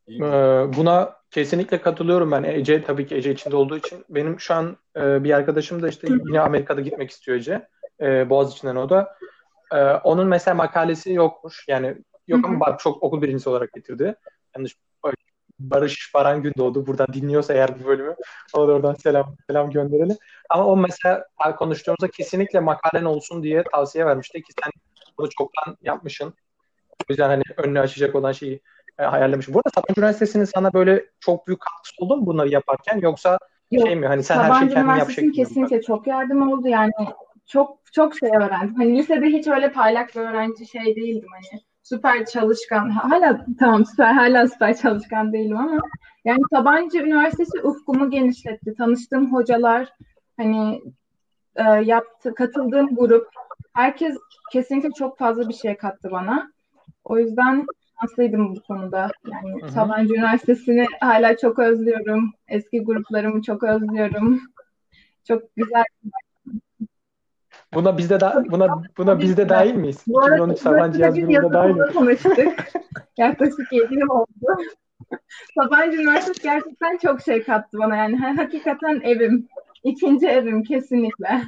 buna 0.76 1.16
kesinlikle 1.30 1.80
katılıyorum 1.80 2.32
ben. 2.32 2.42
Ece 2.42 2.82
tabii 2.82 3.06
ki 3.06 3.14
Ece 3.14 3.32
içinde 3.32 3.56
olduğu 3.56 3.76
için. 3.76 4.04
Benim 4.08 4.40
şu 4.40 4.54
an 4.54 4.76
e, 4.96 5.24
bir 5.24 5.30
arkadaşım 5.30 5.82
da 5.82 5.88
işte 5.88 6.08
yine 6.26 6.40
Amerika'da 6.40 6.80
gitmek 6.80 7.10
istiyor 7.10 7.38
Ece. 7.38 7.68
E, 8.00 8.30
Boğaziçi'nden 8.30 8.76
o 8.76 8.88
da. 8.88 9.16
E, 9.72 9.76
onun 9.84 10.28
mesela 10.28 10.54
makalesi 10.54 11.12
yokmuş. 11.12 11.64
Yani 11.68 11.96
yok 12.28 12.44
ama 12.44 12.60
bak 12.60 12.80
çok 12.80 13.02
okul 13.02 13.22
birincisi 13.22 13.48
olarak 13.48 13.72
getirdi. 13.72 14.14
Yanlış 14.56 14.76
Barış 15.58 16.14
Baran 16.14 16.42
Gündoğdu 16.42 16.86
buradan 16.86 17.06
dinliyorsa 17.12 17.54
eğer 17.54 17.80
bu 17.80 17.86
bölümü 17.86 18.16
ona 18.54 18.68
da 18.68 18.72
oradan 18.72 18.94
selam 18.94 19.36
selam 19.46 19.70
gönderelim. 19.70 20.16
Ama 20.50 20.66
o 20.66 20.76
mesela 20.76 21.24
konuştuğumuzda 21.58 22.08
kesinlikle 22.08 22.60
makalen 22.60 23.04
olsun 23.04 23.42
diye 23.42 23.64
tavsiye 23.72 24.06
vermişti 24.06 24.42
ki 24.42 24.52
sen 24.62 24.72
bunu 25.18 25.28
çoktan 25.38 25.76
yapmışsın. 25.82 26.34
O 26.90 27.04
yüzden 27.08 27.28
hani 27.28 27.42
önünü 27.56 27.80
açacak 27.80 28.14
olan 28.14 28.32
şeyi 28.32 28.60
e, 28.98 29.02
hayallemişim. 29.02 29.54
Bu 29.54 29.58
arada 29.58 29.70
Sabancı 29.74 30.00
Üniversitesi'nin 30.00 30.44
sana 30.44 30.72
böyle 30.72 31.04
çok 31.20 31.46
büyük 31.46 31.60
katkısı 31.60 31.94
oldu 31.98 32.16
mu 32.16 32.26
bunları 32.26 32.48
yaparken 32.48 32.98
yoksa 32.98 33.38
Yok, 33.70 33.86
şey 33.86 33.96
mi 33.96 34.06
hani 34.06 34.22
sen 34.22 34.34
her 34.36 34.42
şeyi 34.42 34.52
Sabancı 34.52 34.74
kendin 34.74 34.98
yap 34.98 35.10
şeklinde 35.10 35.26
mi? 35.26 35.32
kesinlikle 35.36 35.82
çok 35.82 36.06
yardım 36.06 36.52
oldu. 36.52 36.68
Yani 36.68 36.92
çok 37.46 37.78
çok 37.92 38.18
şey 38.18 38.28
öğrendim. 38.28 38.74
Hani 38.74 38.98
lisede 38.98 39.26
hiç 39.26 39.48
öyle 39.48 39.72
parlak 39.72 40.14
bir 40.14 40.20
öğrenci 40.20 40.66
şey 40.66 40.96
değildim 40.96 41.28
hani. 41.34 41.60
Süper 41.82 42.24
çalışkan. 42.24 42.90
Hala 42.90 43.46
tamam 43.58 43.86
süper 43.86 44.12
hala 44.12 44.48
süper 44.48 44.76
çalışkan 44.76 45.32
değilim 45.32 45.56
ama 45.56 45.78
yani 46.24 46.40
Sabancı 46.50 46.98
Üniversitesi 46.98 47.60
ufkumu 47.62 48.10
genişletti. 48.10 48.74
Tanıştığım 48.74 49.32
hocalar 49.32 49.88
hani 50.36 50.82
e, 51.56 51.62
yaptı, 51.62 52.34
katıldığım 52.34 52.96
grup 52.96 53.28
herkes 53.74 54.16
kesinlikle 54.52 54.90
çok 54.90 55.18
fazla 55.18 55.48
bir 55.48 55.54
şey 55.54 55.76
kattı 55.76 56.10
bana. 56.10 56.52
O 57.04 57.18
yüzden 57.18 57.66
şanslıydım 58.02 58.56
bu 58.56 58.62
konuda. 58.62 59.10
Yani 59.32 59.62
Hı 59.62 59.66
hı. 59.66 59.70
Sabancı 59.70 60.14
Üniversitesi'ni 60.14 60.86
hala 61.00 61.36
çok 61.36 61.58
özlüyorum. 61.58 62.32
Eski 62.48 62.80
gruplarımı 62.84 63.42
çok 63.42 63.62
özlüyorum. 63.62 64.40
Çok 65.28 65.56
güzel. 65.56 65.84
Buna 67.74 67.98
bizde 67.98 68.20
da 68.20 68.44
buna 68.50 68.82
buna 68.98 69.18
bizde 69.18 69.48
dahil 69.48 69.74
miyiz? 69.74 70.04
Bu 70.06 70.20
arada 70.20 70.34
2013 70.34 70.58
Sabancı 70.58 71.00
yaz 71.00 71.16
biz 71.16 71.26
grubunda 71.26 71.52
dahil 71.52 71.74
mi? 71.74 71.78
yazılımda 71.78 71.92
tanıştık. 71.98 72.72
Yaklaşık 73.16 73.72
7 73.72 73.94
yıl 73.94 74.08
oldu. 74.08 74.62
Sabancı 75.54 75.96
Üniversitesi 75.96 76.42
gerçekten 76.42 76.98
çok 76.98 77.20
şey 77.20 77.42
kattı 77.42 77.78
bana. 77.78 77.96
Yani 77.96 78.16
ha- 78.16 78.36
hakikaten 78.36 79.00
evim. 79.04 79.48
İkinci 79.84 80.26
evim 80.26 80.62
kesinlikle. 80.62 81.42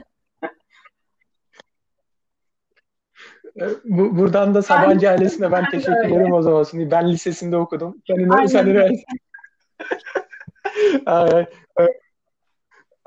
E, 3.44 3.44
Bu, 3.85 4.17
buradan 4.19 4.55
da 4.55 4.63
Sabancı 4.63 5.11
ailesine 5.11 5.53
ben 5.53 5.71
teşekkür 5.71 6.05
ederim 6.09 6.33
o 6.33 6.43
zaman. 6.43 6.65
Şimdi 6.65 6.91
ben 6.91 7.09
lisesinde 7.13 7.57
okudum. 7.57 8.03
Sen, 8.07 8.29
Aynen. 8.31 8.47
sen 8.47 8.67
üniversite. 8.67 9.05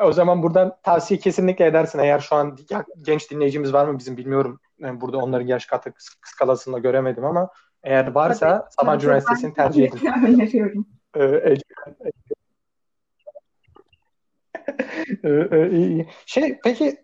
O 0.02 0.12
zaman 0.12 0.44
buradan 0.44 0.78
tavsiye 0.84 1.20
kesinlikle 1.20 1.66
edersin. 1.66 2.00
Eğer 2.00 2.20
şu 2.20 2.36
an 2.36 2.58
genç 3.02 3.32
dinleyicimiz 3.32 3.74
var 3.74 3.86
mı 3.88 4.00
bizim 4.00 4.18
bilmiyorum. 4.18 4.60
Yani 4.80 5.02
burada 5.02 5.18
onların 5.18 5.48
yaş 5.48 5.66
katı 5.66 5.94
skalasında 6.26 6.80
göremedim 6.80 7.26
ama 7.26 7.50
eğer 7.84 8.08
varsa 8.08 8.60
Tabii, 8.60 8.72
Sabancı 8.72 9.00
tabii, 9.08 9.08
Üniversitesi'ni 9.08 9.50
ben 9.50 9.54
tercih 9.64 9.84
edin. 9.88 10.00
öneriyorum. 10.28 10.88
Ee, 11.16 11.56
Ee, 15.24 15.30
e. 15.30 16.06
Şey 16.26 16.60
peki 16.64 16.98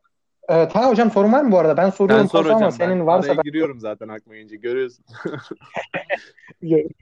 e, 0.49 0.67
Taha 0.67 0.89
hocam 0.89 1.12
sorun 1.12 1.34
var 1.34 1.41
mı 1.41 1.51
bu 1.51 1.60
arada? 1.60 1.77
Ben 1.77 1.89
soruyorum 1.89 2.27
Sen 2.27 2.32
sor 2.32 2.38
fazla 2.38 2.56
ama 2.56 2.65
hocam. 2.65 2.71
senin 2.71 2.99
ben 2.99 3.08
varsa 3.08 3.27
araya 3.27 3.38
ben 3.38 3.43
giriyorum 3.43 3.79
zaten 3.79 4.08
aklıma 4.08 4.36
gelince. 4.36 4.56
Görüyorsun. 4.56 5.06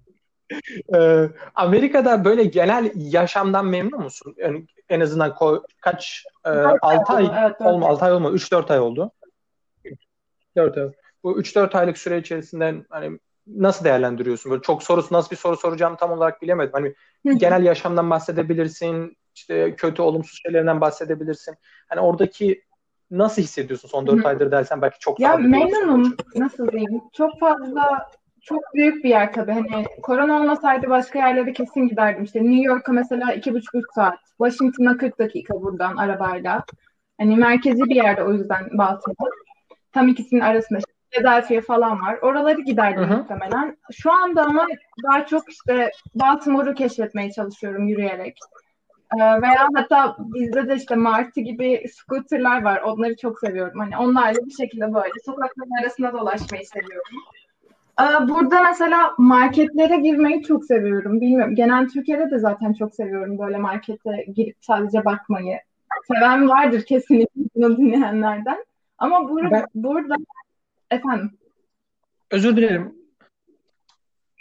Ee, 0.95 1.29
Amerika'da 1.55 2.25
böyle 2.25 2.43
genel 2.43 2.91
yaşamdan 2.95 3.65
memnun 3.65 4.01
musun? 4.01 4.35
Yani 4.37 4.65
en 4.89 4.99
azından 4.99 5.29
ko- 5.29 5.63
kaç 5.81 6.25
e, 6.45 6.49
6 6.49 7.13
ay 7.13 7.31
evet, 7.39 7.55
olma 7.61 7.85
ay. 7.85 7.91
6 7.91 8.05
ay 8.05 8.13
olma 8.13 8.29
3-4 8.29 8.71
ay 8.71 8.79
oldu. 8.79 9.11
4 10.57 10.77
ay. 10.77 10.91
Bu 11.23 11.39
3-4 11.39 11.75
aylık 11.75 11.97
süre 11.97 12.17
içerisinde 12.17 12.75
hani 12.89 13.19
nasıl 13.47 13.85
değerlendiriyorsun? 13.85 14.51
Böyle 14.51 14.61
çok 14.61 14.83
sorusu 14.83 15.13
nasıl 15.13 15.31
bir 15.31 15.35
soru 15.35 15.57
soracağım 15.57 15.95
tam 15.99 16.11
olarak 16.11 16.41
bilemedim. 16.41 16.73
Hani 16.73 16.93
genel 17.39 17.63
yaşamdan 17.63 18.09
bahsedebilirsin. 18.09 19.17
işte 19.35 19.75
kötü 19.75 20.01
olumsuz 20.01 20.39
şeylerinden 20.45 20.81
bahsedebilirsin. 20.81 21.55
Hani 21.89 22.01
oradaki 22.01 22.63
nasıl 23.11 23.41
hissediyorsun 23.41 23.87
son 23.89 24.07
4 24.07 24.19
Hı 24.19 24.23
hı. 24.23 24.27
aydır 24.27 24.51
dersen 24.51 24.81
belki 24.81 24.99
çok 24.99 25.19
Ya 25.19 25.37
memnunum. 25.37 26.15
Nasıl 26.35 26.71
diyeyim? 26.71 27.01
Çok 27.13 27.39
fazla 27.39 28.11
çok 28.41 28.73
büyük 28.73 29.03
bir 29.03 29.09
yer 29.09 29.33
tabii. 29.33 29.51
Hani 29.51 29.85
korona 30.03 30.39
olmasaydı 30.41 30.89
başka 30.89 31.19
yerlere 31.19 31.53
kesin 31.53 31.87
giderdim. 31.87 32.23
İşte 32.23 32.39
New 32.43 32.63
York'a 32.63 32.91
mesela 32.91 33.33
iki 33.33 33.53
buçuk 33.53 33.75
üç 33.75 33.85
saat. 33.95 34.19
Washington'a 34.37 34.97
40 34.97 35.19
dakika 35.19 35.61
buradan 35.61 35.97
arabayla. 35.97 36.63
Hani 37.19 37.35
merkezi 37.35 37.83
bir 37.83 37.95
yerde 37.95 38.23
o 38.23 38.33
yüzden 38.33 38.77
Baltimore. 38.77 39.35
Tam 39.93 40.07
ikisinin 40.07 40.41
arasında 40.41 40.79
Philadelphia 41.11 41.61
falan 41.61 42.01
var. 42.01 42.17
Oraları 42.21 42.61
giderdim 42.61 43.03
Hı 43.03 43.13
hı. 43.13 43.17
muhtemelen. 43.17 43.77
Şu 43.91 44.11
anda 44.11 44.43
ama 44.43 44.67
daha 45.03 45.25
çok 45.25 45.49
işte 45.49 45.91
Baltimore'u 46.15 46.73
keşfetmeye 46.73 47.31
çalışıyorum 47.31 47.87
yürüyerek. 47.87 48.37
Ee, 49.19 49.41
veya 49.41 49.67
hatta 49.75 50.15
bizde 50.19 50.67
de 50.67 50.75
işte 50.75 50.95
Martı 50.95 51.41
gibi 51.41 51.85
scooterlar 51.93 52.61
var. 52.61 52.81
Onları 52.81 53.15
çok 53.15 53.39
seviyorum. 53.39 53.79
Hani 53.79 53.97
onlarla 53.97 54.45
bir 54.45 54.51
şekilde 54.51 54.93
böyle 54.93 55.13
sokakların 55.25 55.81
arasında 55.81 56.13
dolaşmayı 56.13 56.65
seviyorum. 56.65 57.17
Ee, 58.01 58.29
burada 58.29 58.63
mesela 58.63 59.11
marketlere 59.17 59.95
girmeyi 59.97 60.43
çok 60.43 60.65
seviyorum. 60.65 61.21
Bilmiyorum. 61.21 61.55
Genel 61.55 61.87
Türkiye'de 61.87 62.31
de 62.31 62.39
zaten 62.39 62.73
çok 62.73 62.95
seviyorum 62.95 63.39
böyle 63.39 63.57
markete 63.57 64.25
girip 64.35 64.55
sadece 64.61 65.05
bakmayı. 65.05 65.59
Seven 66.07 66.49
vardır 66.49 66.81
kesinlikle 66.81 67.41
bunu 67.55 67.77
dinleyenlerden. 67.77 68.65
Ama 68.97 69.29
burada, 69.29 69.51
Ben- 69.51 69.67
burada 69.75 70.15
efendim 70.91 71.31
Özür 72.31 72.57
dilerim. 72.57 73.00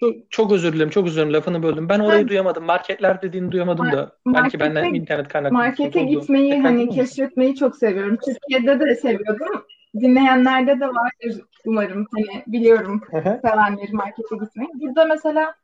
Çok, 0.00 0.30
çok 0.30 0.52
özür 0.52 0.72
dilerim. 0.72 0.90
Çok 0.90 1.06
özür 1.06 1.16
dilerim. 1.16 1.32
Lafını 1.34 1.62
böldüm. 1.62 1.88
Ben 1.88 2.00
orayı 2.00 2.22
Ha. 2.22 2.28
duyamadım. 2.28 2.64
Marketler 2.64 3.22
dediğini 3.22 3.52
duyamadım 3.52 3.92
da. 3.92 4.12
Belki 4.26 4.56
markete- 4.56 4.60
benden 4.60 4.94
internet 4.94 5.28
kaynaklı 5.28 5.54
Markete 5.56 6.00
oldu. 6.00 6.08
gitmeyi 6.20 6.50
Tekrar 6.50 6.64
hani 6.64 6.88
keşfetmeyi 6.88 7.56
çok 7.56 7.76
seviyorum. 7.76 8.16
Türkiye'de 8.24 8.80
de 8.80 8.94
seviyordum. 8.94 9.64
Dinleyenlerde 10.00 10.80
de 10.80 10.86
vardır 10.88 11.42
umarım. 11.64 12.06
Hani 12.14 12.42
biliyorum 12.46 13.02
sevenleri 13.42 13.92
markete 13.92 14.36
gitmeyi. 14.40 14.68
Burada 14.74 15.04
mesela 15.04 15.54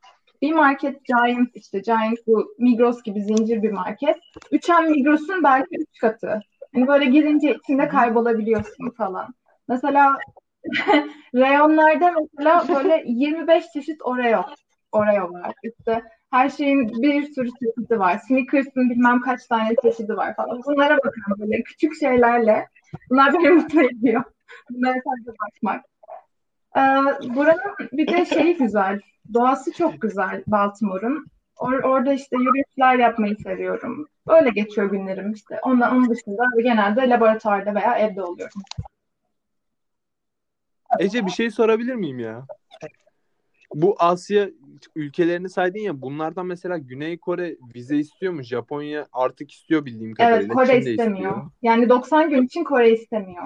bir 0.41 0.53
market 0.53 1.05
Giant 1.05 1.49
işte 1.53 1.79
Giant 1.79 2.19
bu 2.27 2.55
Migros 2.59 3.03
gibi 3.03 3.21
zincir 3.21 3.63
bir 3.63 3.71
market. 3.71 4.17
Üçen 4.51 4.91
Migros'un 4.91 5.43
belki 5.43 5.75
üç 5.79 5.99
katı. 6.01 6.39
Hani 6.73 6.87
böyle 6.87 7.05
girince 7.05 7.53
içinde 7.63 7.87
kaybolabiliyorsun 7.87 8.89
falan. 8.97 9.27
Mesela 9.67 10.15
reyonlarda 11.35 12.13
mesela 12.37 12.65
böyle 12.75 13.03
25 13.05 13.65
çeşit 13.73 14.01
Oreo. 14.01 14.45
Oreo 14.91 15.33
var. 15.33 15.53
İşte 15.63 16.01
her 16.31 16.49
şeyin 16.49 17.01
bir 17.01 17.33
sürü 17.33 17.49
çeşidi 17.49 17.99
var. 17.99 18.19
Snickers'ın 18.27 18.89
bilmem 18.89 19.21
kaç 19.21 19.45
tane 19.47 19.75
çeşidi 19.81 20.17
var 20.17 20.35
falan. 20.35 20.61
Bunlara 20.65 20.97
bakıyorum 20.97 21.39
böyle 21.39 21.63
küçük 21.63 21.99
şeylerle. 21.99 22.67
Bunlar 23.09 23.33
beni 23.33 23.49
mutlu 23.49 23.81
ediyor. 23.81 24.23
Bunlara 24.69 24.93
sadece 24.93 25.31
bakmak. 25.41 25.85
Ee, 26.77 26.81
buranın 27.35 27.75
bir 27.91 28.07
de 28.07 28.25
şeyi 28.25 28.57
güzel. 28.57 28.99
Doğası 29.33 29.73
çok 29.73 30.01
güzel 30.01 30.43
Baltimore'un. 30.47 31.25
Or- 31.57 31.83
orada 31.83 32.13
işte 32.13 32.37
yürüyüşler 32.37 32.95
yapmayı 32.95 33.35
seviyorum. 33.35 34.07
Öyle 34.27 34.49
geçiyor 34.49 34.91
günlerim 34.91 35.31
işte. 35.31 35.59
Ondan, 35.63 35.95
onun 35.95 36.09
dışında 36.09 36.43
genelde 36.63 37.09
laboratuvarda 37.09 37.75
veya 37.75 37.97
evde 37.97 38.23
oluyorum. 38.23 38.61
Ece 40.99 41.25
bir 41.25 41.31
şey 41.31 41.51
sorabilir 41.51 41.95
miyim 41.95 42.19
ya? 42.19 42.45
Bu 43.73 43.95
Asya 43.99 44.49
ülkelerini 44.95 45.49
saydın 45.49 45.79
ya 45.79 46.01
bunlardan 46.01 46.45
mesela 46.45 46.77
Güney 46.77 47.17
Kore 47.17 47.57
vize 47.75 47.97
istiyor 47.97 48.33
mu? 48.33 48.43
Japonya 48.43 49.07
artık 49.13 49.51
istiyor 49.51 49.85
bildiğim 49.85 50.13
kadarıyla. 50.13 50.39
Evet, 50.39 50.53
Kore 50.53 50.65
Çin 50.65 50.73
de 50.73 50.91
istemiyor. 50.91 51.31
istiyor. 51.31 51.51
Yani 51.61 51.89
90 51.89 52.29
gün 52.29 52.45
için 52.45 52.63
Kore 52.63 52.91
istemiyor. 52.91 53.43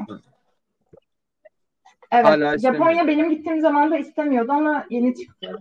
Evet, 2.12 2.26
Hala 2.26 2.56
istemiyor. 2.56 2.84
Japonya 2.84 3.08
benim 3.08 3.30
gittiğim 3.30 3.62
zaman 3.62 3.92
da 3.92 3.98
istemiyordu 3.98 4.52
ama 4.52 4.86
yeni 4.90 5.16
çıktı. 5.16 5.60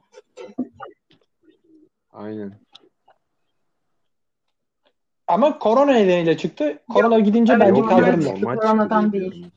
Aynen. 2.12 2.52
Ama 5.26 5.58
korona 5.58 5.92
nedeniyle 5.92 6.36
çıktı. 6.36 6.82
Korona 6.88 7.18
gidince 7.18 7.52
Evet, 7.52 7.62
bence 7.62 7.80
Yok 7.80 7.90
normal 7.90 8.22
çıktı, 8.22 8.40
normal 8.40 8.56
koronadan 8.56 9.02
çıktı 9.02 9.20
değil. 9.20 9.50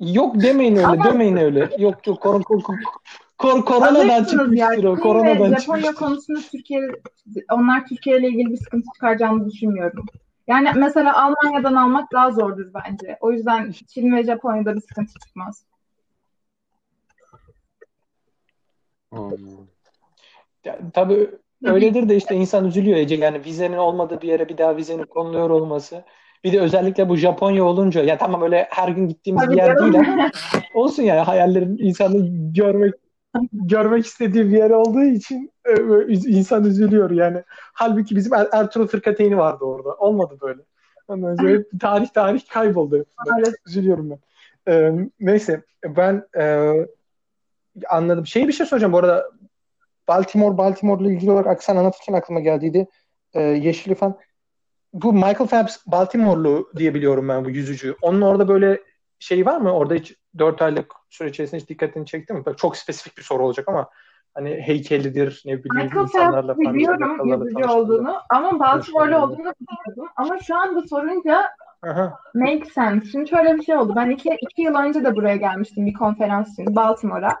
Yok 0.00 0.42
demeyin 0.42 0.76
öyle, 0.76 0.86
Ama- 0.86 1.04
demeyin 1.04 1.36
öyle. 1.36 1.70
Yok 1.78 2.06
yok 2.06 2.20
kor, 2.20 2.42
kor, 2.42 2.62
kor, 2.62 2.76
kor- 3.38 3.64
koronadan 3.64 4.24
çıkmıştır 4.24 4.84
o. 4.84 4.96
Koronadan 4.96 5.52
ve 5.52 5.56
Japonya 5.56 5.58
çıkmıştır. 5.60 5.94
konusunda 5.94 6.40
Türkiye, 6.40 6.88
onlar 7.52 7.86
Türkiye 7.86 8.18
ile 8.18 8.28
ilgili 8.28 8.50
bir 8.50 8.56
sıkıntı 8.56 8.86
çıkaracağını 8.94 9.50
düşünmüyorum. 9.50 10.06
Yani 10.46 10.72
mesela 10.76 11.22
Almanya'dan 11.22 11.74
almak 11.74 12.12
daha 12.12 12.30
zordur 12.30 12.70
bence. 12.74 13.18
O 13.20 13.32
yüzden 13.32 13.72
Çin 13.72 14.16
ve 14.16 14.24
Japonya'da 14.24 14.76
bir 14.76 14.80
sıkıntı 14.80 15.12
çıkmaz. 15.26 15.64
Anladım. 19.12 19.68
Ya, 20.64 20.78
tabii 20.94 21.30
öyledir 21.64 22.08
de 22.08 22.16
işte 22.16 22.34
insan 22.34 22.64
üzülüyor 22.64 22.96
Ece. 22.96 23.14
Yani 23.14 23.44
vizenin 23.44 23.76
olmadığı 23.76 24.22
bir 24.22 24.28
yere 24.28 24.48
bir 24.48 24.58
daha 24.58 24.76
vizenin 24.76 25.04
konuluyor 25.04 25.50
olması. 25.50 26.04
Bir 26.44 26.52
de 26.52 26.60
özellikle 26.60 27.08
bu 27.08 27.16
Japonya 27.16 27.64
olunca 27.64 28.02
ya 28.02 28.18
tamam 28.18 28.42
öyle 28.42 28.66
her 28.70 28.88
gün 28.88 29.08
gittiğimiz 29.08 29.42
Tabii 29.44 29.52
bir 29.52 29.56
yer 29.56 29.78
değil 29.78 29.94
ama 29.98 30.30
olsun 30.74 31.02
yani 31.02 31.20
hayallerin 31.20 31.78
insanı 31.78 32.26
görmek 32.54 32.94
görmek 33.52 34.06
istediği 34.06 34.44
bir 34.44 34.58
yer 34.58 34.70
olduğu 34.70 35.04
için 35.04 35.52
e, 35.64 35.74
insan 36.12 36.64
üzülüyor 36.64 37.10
yani. 37.10 37.42
Halbuki 37.72 38.16
bizim 38.16 38.34
Er- 38.34 38.48
Ertuğrul 38.52 38.86
Fırkateyni 38.86 39.38
vardı 39.38 39.64
orada. 39.64 39.94
Olmadı 39.94 40.38
böyle. 40.42 40.60
Ondan 41.08 41.36
sonra 41.36 41.50
hep 41.50 41.80
tarih 41.80 42.08
tarih 42.08 42.48
kayboldu. 42.48 43.04
Maalesef. 43.26 43.54
Üzülüyorum 43.66 44.10
ben. 44.10 44.18
Ee, 44.72 44.92
neyse 45.20 45.62
ben 45.84 46.26
e, 46.38 46.72
anladım. 47.88 48.26
Şey 48.26 48.48
bir 48.48 48.52
şey 48.52 48.66
soracağım 48.66 48.92
bu 48.92 48.98
arada. 48.98 49.30
Baltimore, 50.08 50.58
Baltimore'la 50.58 51.10
ilgili 51.12 51.30
olarak 51.30 51.46
aksan 51.46 51.76
anlatırken 51.76 52.12
aklıma 52.12 52.40
geldiydi. 52.40 52.88
Ee, 53.34 53.40
Yeşil 53.40 53.90
İfan. 53.90 54.18
Bu 55.02 55.12
Michael 55.12 55.46
Phelps 55.46 55.76
Baltimore'lu 55.86 56.70
diye 56.76 56.94
biliyorum 56.94 57.28
ben 57.28 57.44
bu 57.44 57.50
yüzücü. 57.50 57.96
Onun 58.02 58.20
orada 58.20 58.48
böyle 58.48 58.82
şey 59.18 59.46
var 59.46 59.60
mı? 59.60 59.72
Orada 59.72 59.94
hiç 59.94 60.14
4 60.38 60.62
aylık 60.62 60.92
süre 61.10 61.28
içerisinde 61.28 61.60
hiç 61.60 61.68
dikkatini 61.68 62.06
çekti 62.06 62.32
mi? 62.34 62.42
Çok 62.56 62.76
spesifik 62.76 63.18
bir 63.18 63.22
soru 63.22 63.44
olacak 63.44 63.68
ama 63.68 63.88
hani 64.34 64.50
heykelidir 64.50 65.42
ne 65.46 65.64
bileyim 65.64 65.88
Michael 65.88 66.02
insanlarla 66.02 66.54
Phelps 66.54 66.64
falan. 66.64 66.74
biliyorum 66.74 67.10
yüzücü 67.24 67.54
tanıştığında. 67.54 67.74
olduğunu 67.74 68.14
ama 68.30 68.60
Baltimore'lu 68.60 69.16
olduğunu 69.16 69.36
bilmiyordum. 69.38 70.08
Ama 70.16 70.38
şu 70.38 70.56
anda 70.56 70.82
sorunca 70.82 71.50
Aha. 71.82 72.18
make 72.34 72.64
sense. 72.64 73.06
Şimdi 73.06 73.30
şöyle 73.30 73.56
bir 73.56 73.62
şey 73.62 73.76
oldu. 73.76 73.92
Ben 73.96 74.10
iki, 74.10 74.28
iki 74.40 74.62
yıl 74.62 74.74
önce 74.74 75.04
de 75.04 75.16
buraya 75.16 75.36
gelmiştim 75.36 75.86
bir 75.86 75.94
konferans 75.94 76.52
için 76.52 76.76
Baltimore'a. 76.76 77.40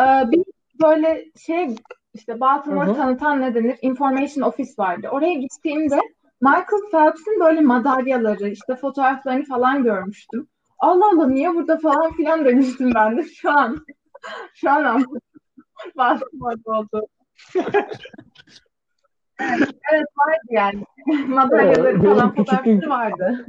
Ee, 0.00 0.30
bir 0.30 0.44
böyle 0.82 1.24
şey 1.46 1.76
işte 2.14 2.40
Baltimore 2.40 2.94
tanıtan 2.94 3.40
ne 3.40 3.54
denir? 3.54 3.78
Information 3.82 4.48
Office 4.48 4.72
vardı. 4.78 5.08
Oraya 5.10 5.34
gittiğimde 5.34 6.00
Michael 6.40 6.90
Phelps'in 6.92 7.40
böyle 7.40 7.60
madalyaları, 7.60 8.48
işte 8.48 8.76
fotoğraflarını 8.76 9.44
falan 9.44 9.82
görmüştüm. 9.84 10.48
Allah 10.78 11.04
Allah 11.12 11.26
niye 11.26 11.54
burada 11.54 11.78
falan 11.78 12.12
filan 12.12 12.44
demiştim 12.44 12.92
ben 12.94 13.16
de 13.16 13.24
şu 13.24 13.50
an. 13.50 13.86
Şu 14.54 14.70
an 14.70 14.84
anladım. 14.84 15.20
Baltimore'da 15.96 16.70
oldu. 16.70 17.06
Evet 19.92 20.06
vardı 20.18 20.46
yani. 20.50 20.84
Madalyaları 21.28 21.88
Evet, 21.88 22.02
falan 22.02 22.34
fotoğrafları 22.34 22.90
vardı. 22.90 23.46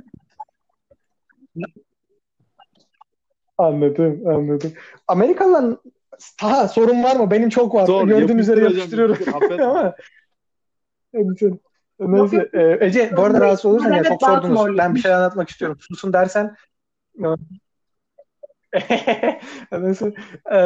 Anladım, 3.58 4.22
anladım. 4.28 4.74
Amerikalılar 5.08 5.76
ha, 6.42 6.68
sorun 6.68 7.04
var 7.04 7.16
mı? 7.16 7.32
Benim 7.32 7.50
çok 7.50 7.76
var. 7.76 7.86
Sor, 7.86 8.08
Gördüğün 8.08 8.38
üzere 8.38 8.62
yapıştırıyorum. 8.62 9.16
yapıştır, 9.20 9.34
affetme. 9.34 9.94
Neyse. 12.00 12.50
Ee, 12.54 12.86
Ece 12.86 13.18
bu 13.18 13.22
arada 13.22 13.42
rahatsız 13.42 13.66
olursan 13.66 13.94
ya 13.94 14.04
çok 14.04 14.22
sordunuz. 14.22 14.78
Ben 14.78 14.96
bir 14.96 15.00
şey 15.00 15.14
anlatmak 15.14 15.50
istiyorum. 15.50 15.78
Susun 15.80 16.14
dersen 16.14 16.56
Neyse. 19.72 20.14
Ee, 20.52 20.58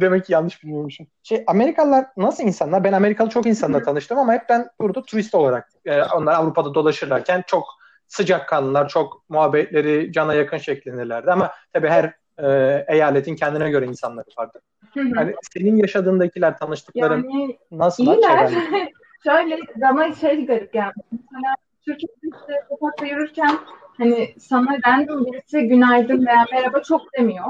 demek 0.00 0.24
ki 0.24 0.32
yanlış 0.32 0.62
bilmiyormuşum. 0.62 1.06
Şey, 1.22 1.44
Amerikalılar 1.46 2.06
nasıl 2.16 2.42
insanlar? 2.42 2.84
Ben 2.84 2.92
Amerikalı 2.92 3.28
çok 3.28 3.46
insanla 3.46 3.82
tanıştım 3.82 4.18
ama 4.18 4.32
hep 4.32 4.42
ben 4.48 4.68
burada 4.80 5.02
turist 5.02 5.34
olarak 5.34 5.68
e, 5.84 6.02
onlar 6.02 6.34
Avrupa'da 6.34 6.74
dolaşırlarken 6.74 7.44
çok 7.46 7.64
sıcakkanlılar, 8.08 8.88
çok 8.88 9.24
muhabbetleri 9.28 10.12
cana 10.12 10.34
yakın 10.34 10.58
şeklindelerdi 10.58 11.32
ama 11.32 11.52
tabii 11.72 11.88
her 11.88 12.14
e, 12.38 12.84
eyaletin 12.88 13.36
kendine 13.36 13.70
göre 13.70 13.86
insanları 13.86 14.26
vardı. 14.38 14.60
Hı 14.94 15.00
hı. 15.00 15.14
Hani 15.14 15.34
senin 15.54 15.76
yaşadığındakiler, 15.76 16.58
tanıştıkların 16.58 17.30
Yani 17.30 17.58
nasıl? 17.70 18.04
iyiler. 18.04 18.52
Şöyle 19.22 19.58
bana 19.76 20.14
şey 20.14 20.46
garip 20.46 20.72
geldi. 20.72 21.00
Mesela 21.12 21.54
Türkiye'de 21.84 22.36
işte 22.36 22.52
sokakta 22.68 23.06
yürürken 23.06 23.58
hani 23.98 24.34
sana 24.38 24.76
random 24.86 25.26
birisi 25.26 25.68
günaydın 25.68 26.26
veya 26.26 26.46
merhaba 26.52 26.82
çok 26.82 27.00
demiyor. 27.18 27.46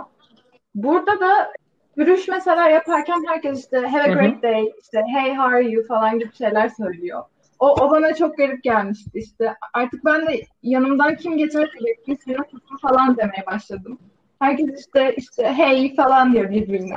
Burada 0.74 1.20
da 1.20 1.52
yürüyüş 1.96 2.28
mesela 2.28 2.68
yaparken 2.68 3.24
herkes 3.28 3.60
işte 3.60 3.78
have 3.78 4.02
a 4.02 4.12
great 4.12 4.42
day, 4.42 4.72
işte 4.82 5.02
hey 5.14 5.34
how 5.34 5.56
are 5.56 5.70
you 5.70 5.86
falan 5.86 6.18
gibi 6.18 6.34
şeyler 6.34 6.68
söylüyor. 6.68 7.22
O, 7.58 7.68
o 7.70 7.90
bana 7.90 8.14
çok 8.14 8.36
garip 8.36 8.62
gelmişti 8.62 9.18
işte. 9.18 9.54
Artık 9.72 10.04
ben 10.04 10.26
de 10.26 10.42
yanımdan 10.62 11.16
kim 11.16 11.36
geçerse 11.36 11.72
bekleyeyim 11.86 12.18
senin 12.24 12.42
tutun 12.42 12.76
falan 12.76 13.16
demeye 13.16 13.46
başladım. 13.46 13.98
Herkes 14.40 14.80
işte 14.80 15.14
işte 15.16 15.52
hey 15.56 15.96
falan 15.96 16.32
diyor 16.32 16.50
birbirine. 16.50 16.94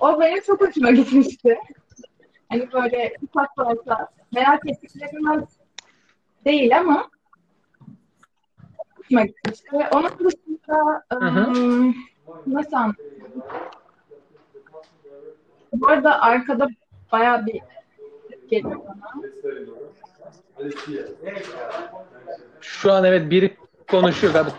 O 0.00 0.20
benim 0.20 0.40
çok 0.40 0.60
hoşuma 0.60 0.90
gitmişti. 0.90 1.58
Hani 2.50 2.72
böyle 2.72 3.12
ufak 3.22 3.58
olsa 3.58 4.08
merak 4.32 4.66
ettiklerimden 4.66 5.46
değil 6.44 6.78
ama 6.78 7.10
gitmişti. 9.10 9.66
Ve 9.72 9.88
onun 9.88 10.10
dışında 10.18 11.04
ım, 11.12 11.94
nasıl 12.46 12.76
anlatayım? 12.76 13.42
Bu 15.72 15.88
arada 15.88 16.20
arkada 16.20 16.68
bayağı 17.12 17.46
bir 17.46 17.60
geliyor 18.50 18.80
bana. 18.86 19.22
Şu 22.60 22.92
an 22.92 23.04
evet 23.04 23.30
biri 23.30 23.56
konuşuyor 23.90 24.32
galiba. 24.32 24.54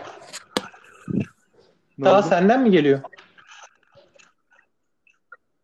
Oldu? 2.02 2.22
senden 2.28 2.62
mi 2.62 2.70
geliyor? 2.70 3.00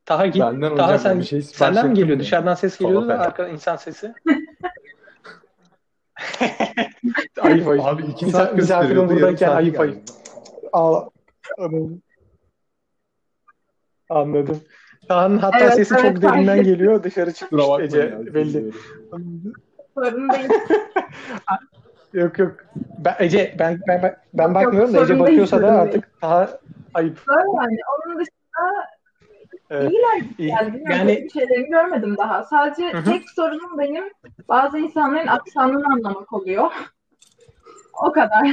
Taha 0.08 0.26
git. 0.26 0.42
Benden 0.42 0.76
Taha 0.76 0.98
sen 0.98 1.18
bir 1.18 1.24
şey 1.24 1.42
senden 1.42 1.88
mi 1.88 1.94
geliyor? 1.94 2.16
mi? 2.16 2.22
Dışarıdan 2.22 2.54
ses 2.54 2.78
geliyordu 2.78 3.08
da 3.08 3.18
arkadan 3.18 3.50
insan 3.50 3.76
sesi. 3.76 4.14
ayıp 7.40 7.68
ayıp. 7.68 7.84
Abi 7.84 8.02
iki 8.02 8.30
saat 8.30 8.54
misafirim 8.54 9.08
buradayken 9.08 9.48
ayıp 9.48 9.80
ayıp. 9.80 10.02
Aa, 10.72 11.00
anladım. 11.58 12.02
Anladım. 14.10 14.60
Taha'nın 15.08 15.38
hatta 15.38 15.58
Evet, 15.58 15.74
sesi 15.74 15.94
evet, 15.94 16.04
çok 16.04 16.22
derinden 16.22 16.58
ettim. 16.58 16.72
geliyor. 16.72 17.02
Dışarı 17.02 17.32
çıkmış 17.32 17.64
Ece 17.80 17.98
ya, 17.98 18.34
belli. 18.34 18.72
Sorun 19.94 20.30
değil. 20.30 20.48
Yok 22.12 22.38
yok. 22.38 22.56
Ben, 22.98 23.16
Ece 23.18 23.56
ben 23.58 23.80
ben 23.88 24.02
ben, 24.02 24.16
ben 24.34 24.44
Yok, 24.44 24.54
bakmıyorum 24.54 24.94
da 24.94 24.98
sorun 24.98 25.04
Ece 25.04 25.14
değil, 25.14 25.20
bakıyorsa 25.20 25.62
da 25.62 25.72
artık 25.72 26.22
daha 26.22 26.58
ayıp. 26.94 27.18
Yani. 27.28 27.78
Onun 28.06 28.18
dışında 28.18 28.88
Evet. 29.70 29.92
iyiler 29.92 30.22
İyi. 30.38 30.48
yani. 30.48 30.82
Yani 30.90 31.22
bir 31.24 31.30
şeylerini 31.30 31.68
görmedim 31.68 32.16
daha. 32.16 32.44
Sadece 32.44 32.92
Hı 32.92 33.04
tek 33.04 33.30
sorunum 33.30 33.78
benim 33.78 34.04
bazı 34.48 34.78
insanların 34.78 35.26
aksanını 35.26 35.86
anlamak 35.86 36.32
oluyor. 36.32 36.70
O 38.02 38.12
kadar. 38.12 38.48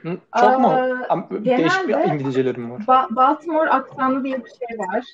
Hı, 0.00 0.18
çok 0.40 0.58
mu? 0.60 0.68
Aa, 0.68 1.06
Am- 1.08 1.44
Değişik 1.44 1.88
bir 1.88 1.94
İngilizcelerim 1.94 2.70
var. 2.70 2.80
Ba- 2.80 3.16
Baltimore 3.16 3.70
aksanı 3.70 4.24
diye 4.24 4.44
bir 4.44 4.50
şey 4.50 4.78
var. 4.78 5.04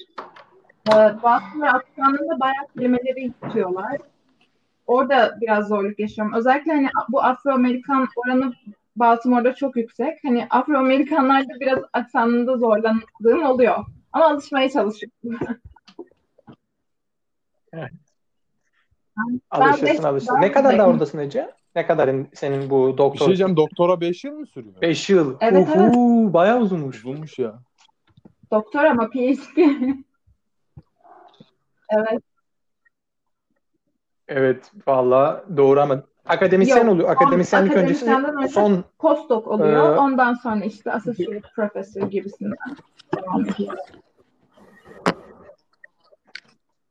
Ee, 0.89 1.23
Baltimore 1.23 1.71
aksanında 1.71 2.41
bayağı 2.41 2.67
kelimeleri 2.77 3.33
yutuyorlar. 3.45 3.97
Orada 4.87 5.39
biraz 5.41 5.69
zorluk 5.69 5.99
yaşıyorum. 5.99 6.35
Özellikle 6.35 6.73
hani 6.73 6.89
bu 7.09 7.23
Afro-Amerikan 7.23 8.09
oranı 8.17 8.53
Baltimore'da 8.99 9.55
çok 9.55 9.77
yüksek. 9.77 10.19
Hani 10.25 10.47
Afro-Amerikanlarda 10.51 11.61
biraz 11.61 11.79
aksanında 11.93 12.57
zorlandığım 12.57 13.43
oluyor. 13.43 13.85
Ama 14.13 14.27
alışmaya 14.27 14.71
çalışıyorum. 14.71 15.19
Alışırsın 19.51 19.87
beş- 19.87 20.05
alışırsın. 20.05 20.35
ben 20.37 20.43
Ne 20.43 20.53
kadar 20.53 20.79
da 20.79 20.87
oradasın 20.87 21.19
Ece? 21.19 21.51
Ne 21.77 21.87
kadar 21.87 22.09
in- 22.09 22.31
senin 22.35 22.71
bu 22.71 22.87
Bir 22.87 22.91
şey 22.93 22.99
doktor? 22.99 23.27
diyeceğim 23.27 23.57
doktora 23.57 24.01
5 24.01 24.25
yıl 24.25 24.33
mı 24.33 24.47
sürüyor? 24.47 24.83
5 24.83 25.11
yıl. 25.11 25.37
Evet, 25.41 25.69
Uhu, 25.69 26.33
bayağı 26.33 26.59
uzunmuş. 26.61 26.97
Uzunmuş 27.05 27.39
ya. 27.39 27.59
Doktor 28.51 28.85
ama 28.85 29.11
PhD. 29.11 29.57
evet. 31.91 32.23
Evet 34.29 34.73
valla 34.87 35.45
doğru 35.57 35.81
ama 35.81 36.03
akademisyen 36.29 36.77
Yok, 36.85 36.89
oluyor. 36.89 37.09
Akademisyenlik 37.11 37.73
öncesi 37.77 38.05
akademisyenden 38.11 38.43
önce- 38.43 38.53
son 38.53 38.85
Postdoc 38.99 39.47
oluyor. 39.51 39.97
Ee, 39.97 39.99
Ondan 39.99 40.35
sonra 40.35 40.65
işte 40.65 40.93
associate 40.93 41.41
professor 41.57 42.11
gibisinden 42.11 42.57
devam 43.17 43.41
ediyor. 43.45 43.75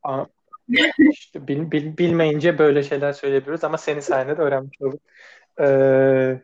Aa, 0.03 0.23
işte 1.11 1.47
bil- 1.47 1.71
bil- 1.71 1.97
bilmeyince 1.97 2.57
böyle 2.57 2.83
şeyler 2.83 3.13
söyleyebiliyoruz 3.13 3.63
ama 3.63 3.77
senin 3.77 3.99
sayende 3.99 4.37
de 4.37 4.41
öğrenmiş 4.41 4.81
olduk. 4.81 5.01
Ee, 5.61 6.41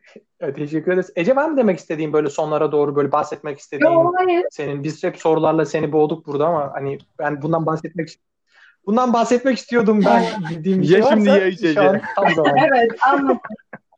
teşekkür 0.56 0.91
ederiz. 0.91 1.12
Ece 1.15 1.36
var 1.36 1.49
mı 1.49 1.58
demek 1.58 1.79
istediğin 1.79 2.13
böyle 2.13 2.29
sonlara 2.29 2.71
doğru 2.71 2.95
böyle 2.95 3.12
bahsetmek 3.12 3.60
istediğin 3.60 3.91
Yok 3.91 4.15
hayır. 4.17 4.45
senin 4.51 4.84
biz 4.84 5.03
hep 5.03 5.17
sorularla 5.17 5.65
seni 5.65 5.91
boğduk 5.91 6.27
burada 6.27 6.47
ama 6.47 6.71
hani 6.73 6.97
ben 7.19 7.41
bundan 7.41 7.65
bahsetmek 7.65 8.10
bundan 8.86 9.13
bahsetmek 9.13 9.58
istiyordum 9.58 10.02
ben 10.06 10.24
bildiğim 10.50 10.82
bir 10.82 10.88
şey 10.88 11.02
şimdi 11.02 11.30
varsa 11.30 11.38
ye 11.38 11.48
Ece. 11.48 11.74
şu 11.74 11.82
an 11.82 12.02
tam 12.15 12.30
zamanı. 12.36 12.56
Evet 12.67 12.91
anladım. 13.08 13.39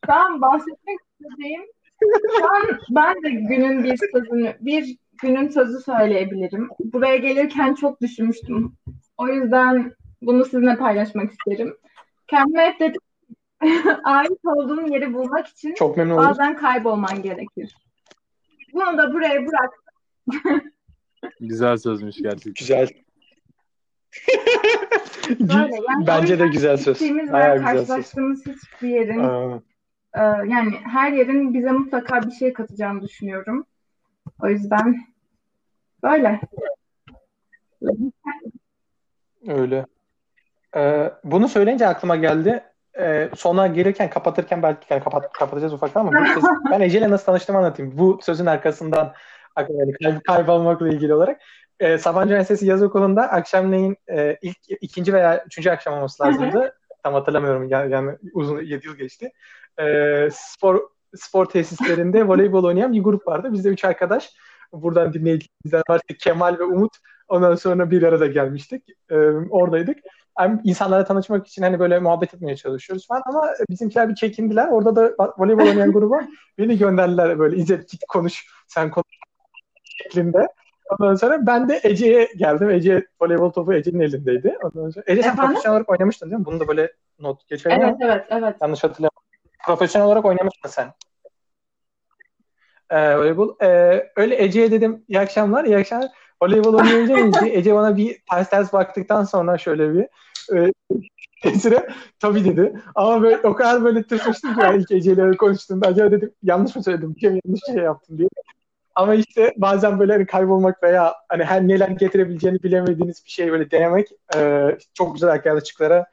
Şu 0.05 0.13
an 0.13 0.41
bahsetmek 0.41 0.99
istediğim 1.19 1.61
şu 2.39 2.45
an 2.45 2.63
ben 2.89 3.15
de 3.23 3.29
günün 3.29 3.83
bir 3.83 3.97
sözünü 4.13 4.55
bir 4.59 4.97
günün 5.21 5.49
sözü 5.49 5.79
söyleyebilirim. 5.79 6.69
Buraya 6.79 7.15
gelirken 7.15 7.73
çok 7.75 8.01
düşünmüştüm. 8.01 8.75
O 9.17 9.27
yüzden 9.27 9.93
bunu 10.21 10.45
sizinle 10.45 10.75
paylaşmak 10.77 11.31
isterim. 11.31 11.77
Kendime 12.27 12.65
hep 12.65 12.79
dedim 12.79 13.01
ait 14.03 14.39
olduğun 14.45 14.91
yeri 14.91 15.13
bulmak 15.13 15.47
için 15.47 15.73
Çok 15.73 15.97
memnun 15.97 16.13
oldum. 16.17 16.25
bazen 16.29 16.55
kaybolman 16.57 17.21
gerekir. 17.21 17.75
Bunu 18.73 18.97
da 18.97 19.13
buraya 19.13 19.41
bırak. 19.47 19.73
Güzel 21.39 21.77
sözmüş 21.77 22.15
gerçekten. 22.17 22.53
Güzel. 22.53 22.87
Böyle. 25.29 25.75
Yani 25.89 26.07
Bence 26.07 26.39
de 26.39 26.47
güzel 26.47 26.77
söz. 26.77 27.01
Bayağı 27.01 27.57
güzel 27.57 27.77
söz. 27.77 27.87
karşılaştığımız 27.87 28.45
hiçbir 28.45 28.89
yerin 28.89 29.19
Aa, 29.19 29.59
Ee, 30.15 30.21
yani 30.21 30.75
her 30.83 31.11
yerin 31.11 31.53
bize 31.53 31.71
mutlaka 31.71 32.21
bir 32.21 32.31
şey 32.31 32.53
katacağını 32.53 33.01
düşünüyorum. 33.01 33.65
O 34.43 34.47
yüzden 34.47 35.07
böyle. 36.03 36.39
öyle. 39.47 39.85
Ee, 40.75 41.11
bunu 41.23 41.47
söyleyince 41.47 41.87
aklıma 41.87 42.15
geldi. 42.15 42.63
Ee, 42.99 43.29
sona 43.35 43.67
gelirken 43.67 44.09
kapatırken 44.09 44.63
belki 44.63 44.85
yani 44.89 45.03
kapat, 45.03 45.33
kapatacağız 45.33 45.73
ufaktan 45.73 46.01
ama 46.01 46.11
ses- 46.11 46.43
ben 46.71 46.81
Ece'yle 46.81 47.09
nasıl 47.09 47.25
tanıştığımı 47.25 47.59
anlatayım. 47.59 47.97
Bu 47.97 48.19
sözün 48.21 48.45
arkasından. 48.45 49.13
Kay- 49.55 50.19
kaybolmakla 50.27 50.87
ilgili 50.89 51.13
olarak. 51.13 51.41
Ee, 51.79 51.97
Sabancı 51.97 52.29
Üniversitesi 52.29 52.65
Yaz 52.65 52.83
Okulu'nda 52.83 53.21
akşamleyin 53.21 53.97
e, 54.09 54.37
ilk 54.41 54.57
ikinci 54.81 55.13
veya 55.13 55.43
üçüncü 55.45 55.69
akşam 55.69 55.93
olması 55.93 56.23
lazımdı. 56.23 56.75
Tam 57.03 57.13
hatırlamıyorum 57.13 57.69
yani, 57.69 57.91
yani 57.91 58.17
uzun 58.33 58.61
7 58.61 58.87
yıl 58.87 58.95
geçti. 58.95 59.31
Ee, 59.79 60.29
spor 60.31 60.89
spor 61.15 61.45
tesislerinde 61.45 62.23
voleybol 62.27 62.63
oynayan 62.63 62.93
bir 62.93 63.03
grup 63.03 63.27
vardı. 63.27 63.49
Biz 63.53 63.65
de 63.65 63.69
üç 63.69 63.85
arkadaş 63.85 64.33
buradan 64.73 65.13
dinleyiciler 65.13 65.83
var. 65.89 66.01
Kemal 66.19 66.59
ve 66.59 66.63
Umut. 66.63 66.97
Ondan 67.27 67.55
sonra 67.55 67.91
bir 67.91 68.03
arada 68.03 68.27
gelmiştik. 68.27 68.83
Ee, 69.09 69.15
oradaydık. 69.49 69.97
Hem 70.37 70.61
insanlara 70.63 71.05
tanışmak 71.05 71.47
için 71.47 71.61
hani 71.61 71.79
böyle 71.79 71.99
muhabbet 71.99 72.33
etmeye 72.33 72.55
çalışıyoruz 72.55 73.07
falan 73.07 73.21
ama 73.25 73.49
bizimkiler 73.69 74.09
bir 74.09 74.15
çekindiler. 74.15 74.67
Orada 74.67 74.95
da 74.95 75.33
voleybol 75.37 75.67
oynayan 75.67 75.91
gruba 75.91 76.19
beni 76.57 76.77
gönderdiler 76.77 77.39
böyle 77.39 77.57
İzzet 77.57 77.89
git 77.89 78.05
konuş 78.07 78.45
sen 78.67 78.91
konuş 78.91 79.17
şeklinde. 79.83 80.47
Ondan 80.89 81.15
sonra 81.15 81.47
ben 81.47 81.69
de 81.69 81.79
Ece'ye 81.83 82.29
geldim. 82.35 82.69
Ece 82.69 83.07
voleybol 83.21 83.51
topu 83.51 83.73
Ece'nin 83.73 83.99
elindeydi. 83.99 84.57
Ondan 84.63 84.89
sonra 84.89 85.03
Ece 85.07 85.21
sen 85.21 85.29
Efendim? 85.29 85.49
profesyonel 85.49 85.75
olarak 85.75 85.89
oynamıştın 85.89 86.29
değil 86.29 86.39
mi? 86.39 86.45
Bunu 86.45 86.59
da 86.59 86.67
böyle 86.67 86.91
not 87.19 87.47
geçelim 87.47 87.77
Evet 87.81 87.87
ama 87.87 87.97
evet 88.01 88.25
evet. 88.29 88.55
yanlış 88.61 88.83
hatırlamıyorum. 88.83 89.23
Profesyonel 89.65 90.07
olarak 90.07 90.25
oynamıştın 90.25 90.69
sen. 90.69 90.93
Ee, 92.89 93.17
voleybol. 93.17 93.55
Ee, 93.61 94.11
öyle 94.15 94.43
Ece'ye 94.43 94.71
dedim 94.71 95.03
iyi 95.07 95.19
akşamlar, 95.19 95.65
iyi 95.65 95.77
akşamlar. 95.77 96.09
Voleybol 96.43 96.73
oynayınca 96.73 97.17
Ece, 97.27 97.49
Ece 97.57 97.75
bana 97.75 97.97
bir 97.97 98.21
ters 98.31 98.49
ters 98.49 98.73
baktıktan 98.73 99.23
sonra 99.23 99.57
şöyle 99.57 99.93
bir 99.93 100.07
e, 100.55 100.71
süre 101.59 101.87
tabii 102.19 102.45
dedi. 102.45 102.81
Ama 102.95 103.21
böyle 103.21 103.47
o 103.47 103.53
kadar 103.53 103.83
böyle 103.83 104.03
tırsmıştım 104.03 104.53
ki 104.55 104.61
yani 104.61 104.81
ilk 104.81 104.91
Ece'yle 104.91 105.37
konuştuğumda 105.37 105.87
acaba 105.87 106.11
dedim 106.11 106.31
yanlış 106.43 106.75
mı 106.75 106.83
söyledim, 106.83 107.15
bir 107.15 107.21
şey 107.21 107.39
yanlış 107.45 107.61
şey 107.65 107.75
yaptım 107.83 108.17
diye. 108.17 108.29
Ama 108.95 109.15
işte 109.15 109.53
bazen 109.57 109.99
böyle 109.99 110.13
hani 110.13 110.25
kaybolmak 110.25 110.83
veya 110.83 111.13
hani 111.29 111.43
her 111.43 111.67
neler 111.67 111.89
getirebileceğini 111.89 112.63
bilemediğiniz 112.63 113.25
bir 113.25 113.29
şey 113.29 113.51
böyle 113.51 113.71
denemek 113.71 114.07
e, 114.35 114.69
çok 114.93 115.13
güzel 115.13 115.29
arkadaşlıklara 115.29 116.05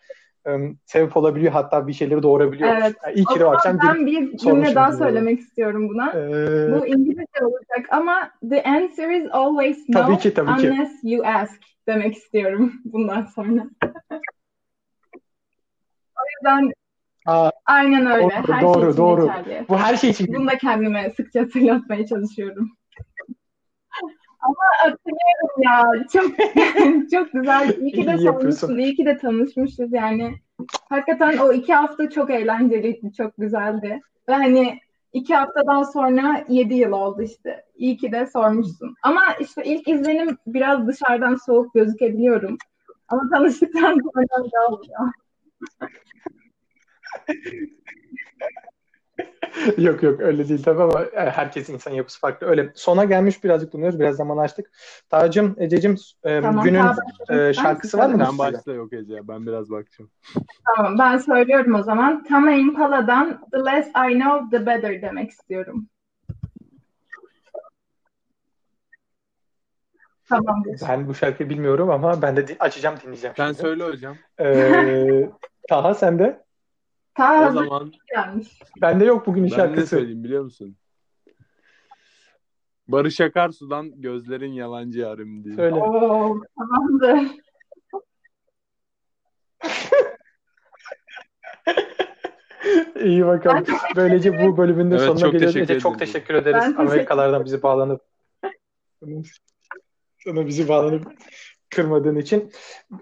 e, 0.47 0.51
sebep 0.87 1.17
olabiliyor. 1.17 1.53
Hatta 1.53 1.87
bir 1.87 1.93
şeyleri 1.93 2.23
doğurabiliyor. 2.23 2.69
Evet. 2.69 2.95
Yani 3.07 3.27
o 3.31 3.39
zaman 3.39 3.55
akşam 3.55 3.79
ben 3.89 4.07
bir 4.07 4.37
cümle 4.37 4.75
daha 4.75 4.89
gibi. 4.89 4.99
söylemek 4.99 5.41
istiyorum 5.41 5.89
buna. 5.89 6.13
Ee, 6.13 6.73
Bu 6.73 6.87
İngilizce 6.87 7.45
olacak 7.45 7.87
ama 7.91 8.31
the 8.51 8.63
answer 8.63 9.11
is 9.11 9.29
always 9.33 9.89
no 9.89 10.01
Tabii 10.01 10.19
ki, 10.19 10.35
tabii 10.35 10.61
ki. 10.61 10.71
unless 10.71 10.93
you 11.03 11.27
ask 11.27 11.61
demek 11.89 12.17
istiyorum 12.17 12.73
bundan 12.85 13.23
sonra. 13.23 13.67
o 16.17 16.23
yüzden 16.37 16.73
Aa, 17.27 17.51
aynen 17.67 18.07
öyle. 18.07 18.23
doğru, 18.23 18.53
Her 18.53 18.63
doğru, 18.63 18.81
şey 18.81 18.91
için 18.91 18.99
doğru. 19.03 19.27
geçerli. 19.27 19.67
bu 19.69 19.79
her 19.79 19.97
şey 19.97 20.11
için 20.11 20.35
Bunu 20.35 20.47
da 20.47 20.59
kendime 20.59 21.11
sıkça 21.17 21.41
hatırlatmaya 21.41 22.07
çalışıyorum. 22.07 22.71
Ama 24.41 24.55
hatırlıyorum 24.79 25.63
ya. 25.63 25.83
Çok 26.13 26.31
çok 27.11 27.33
güzel. 27.33 27.77
İyi 27.81 27.93
ki 27.93 28.07
de 28.07 28.15
İyi 28.15 28.25
tanışmışız. 28.27 28.79
İyi 28.79 28.95
ki 28.95 29.07
de 29.07 29.19
tanışmışız 29.19 29.93
yani. 29.93 30.35
Hakikaten 30.89 31.39
o 31.39 31.53
iki 31.53 31.75
hafta 31.75 32.11
çok 32.11 32.31
eğlenceliydi. 32.31 33.13
Çok 33.13 33.37
güzeldi. 33.39 34.01
Ve 34.29 34.33
hani 34.33 34.79
iki 35.13 35.35
haftadan 35.35 35.83
sonra 35.83 36.45
yedi 36.49 36.75
yıl 36.75 36.93
oldu 36.93 37.23
işte. 37.23 37.65
İyi 37.75 37.97
ki 37.97 38.13
de 38.13 38.27
sormuşsun. 38.27 38.95
Ama 39.03 39.23
işte 39.41 39.65
ilk 39.65 39.89
izlenim 39.89 40.39
biraz 40.47 40.87
dışarıdan 40.87 41.35
soğuk 41.47 41.75
gözükebiliyorum. 41.75 42.59
Ama 43.09 43.23
tanıştıktan 43.33 43.93
sonra 43.95 44.27
öyle 44.37 44.61
oluyor. 44.69 45.13
yok 49.79 50.03
yok 50.03 50.21
öyle 50.21 50.49
değil 50.49 50.63
tabii 50.63 50.83
ama 50.83 51.03
e, 51.03 51.31
herkesin 51.31 51.75
insan 51.75 51.91
yapısı 51.91 52.21
farklı. 52.21 52.47
Öyle 52.47 52.73
sona 52.75 53.05
gelmiş 53.05 53.45
birazcık 53.45 53.73
bulunuyoruz. 53.73 54.01
Biraz 54.01 54.17
zaman 54.17 54.39
açtık. 54.39 54.71
Tacım, 55.11 55.57
Ececiğim 55.59 55.97
e, 56.25 56.41
Tamam, 56.41 56.65
günün 56.65 56.85
e, 57.29 57.53
şarkısı 57.53 57.99
var 57.99 58.09
mı? 58.09 58.19
Sen 58.19 58.31
size? 58.31 58.39
başla 58.39 58.73
yok 58.73 58.93
Ece. 58.93 59.29
Ben 59.29 59.47
biraz 59.47 59.71
bakacağım. 59.71 60.11
Tamam 60.77 60.99
ben 60.99 61.19
söylüyorum 61.19 61.75
o 61.75 61.83
zaman. 61.83 62.25
Tame 62.25 62.59
Impala'dan 62.59 63.41
The 63.53 63.59
Less 63.59 63.87
I 63.89 64.21
Know 64.21 64.59
The 64.59 64.67
Better 64.67 65.03
demek 65.03 65.31
istiyorum. 65.31 65.89
Tamamdır. 70.29 70.81
Ben 70.89 71.09
bu 71.09 71.15
şarkıyı 71.15 71.51
bilmiyorum 71.51 71.91
ama 71.91 72.23
ben 72.23 72.37
de 72.37 72.57
açacağım 72.61 72.97
dinleyeceğim 73.03 73.37
Sen 73.37 73.47
şimdi. 73.47 73.59
söyle 73.59 73.85
hocam. 73.85 74.17
Ee, 74.41 75.31
Taha 75.69 75.95
sende? 75.95 76.45
Ta 77.15 77.41
O 77.41 77.45
hazır 77.45 77.65
zaman 77.65 77.93
gelmiş. 78.15 78.49
Bende 78.83 79.05
yok 79.05 79.27
bugün 79.27 79.45
ben 79.45 79.51
ne 79.51 79.55
şarkısı. 79.57 79.87
söyleyeyim 79.87 80.25
biliyor 80.25 80.45
musun? 80.45 80.77
Barış 82.89 83.21
Akarsu'dan 83.21 84.01
Gözlerin 84.01 84.53
Yalancı 84.53 84.99
Yarim 85.01 85.45
diye. 85.45 85.55
Söyle. 85.57 85.75
Oo, 85.75 86.41
tamamdır. 86.59 87.31
İyi 93.05 93.27
bakalım. 93.27 93.65
Böylece 93.97 94.43
bu 94.43 94.57
bölümün 94.57 94.91
de 94.91 94.95
Evet, 94.95 95.07
sonuna 95.07 95.21
çok 95.21 95.33
geliyoruz. 95.33 95.55
teşekkür 95.55 95.75
Ece 95.75 95.81
çok 95.81 95.97
ederim. 95.97 96.13
teşekkür 96.13 96.35
ederiz. 96.35 96.55
Ben 96.55 96.61
teşekkür 96.71 96.87
Amerikalardan 96.91 97.45
bizi 97.45 97.63
bağlanıp 97.63 98.01
sana 100.25 100.47
bizi 100.47 100.69
bağlanıp 100.69 101.13
kırmadığın 101.71 102.17
için. 102.17 102.53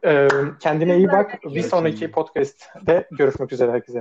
Ee, 0.05 0.29
kendine 0.61 0.97
iyi 0.97 1.09
bak. 1.09 1.39
Bir 1.45 1.63
sonraki 1.63 2.11
podcast'te 2.11 3.09
görüşmek 3.11 3.53
üzere 3.53 3.71
herkese. 3.73 3.99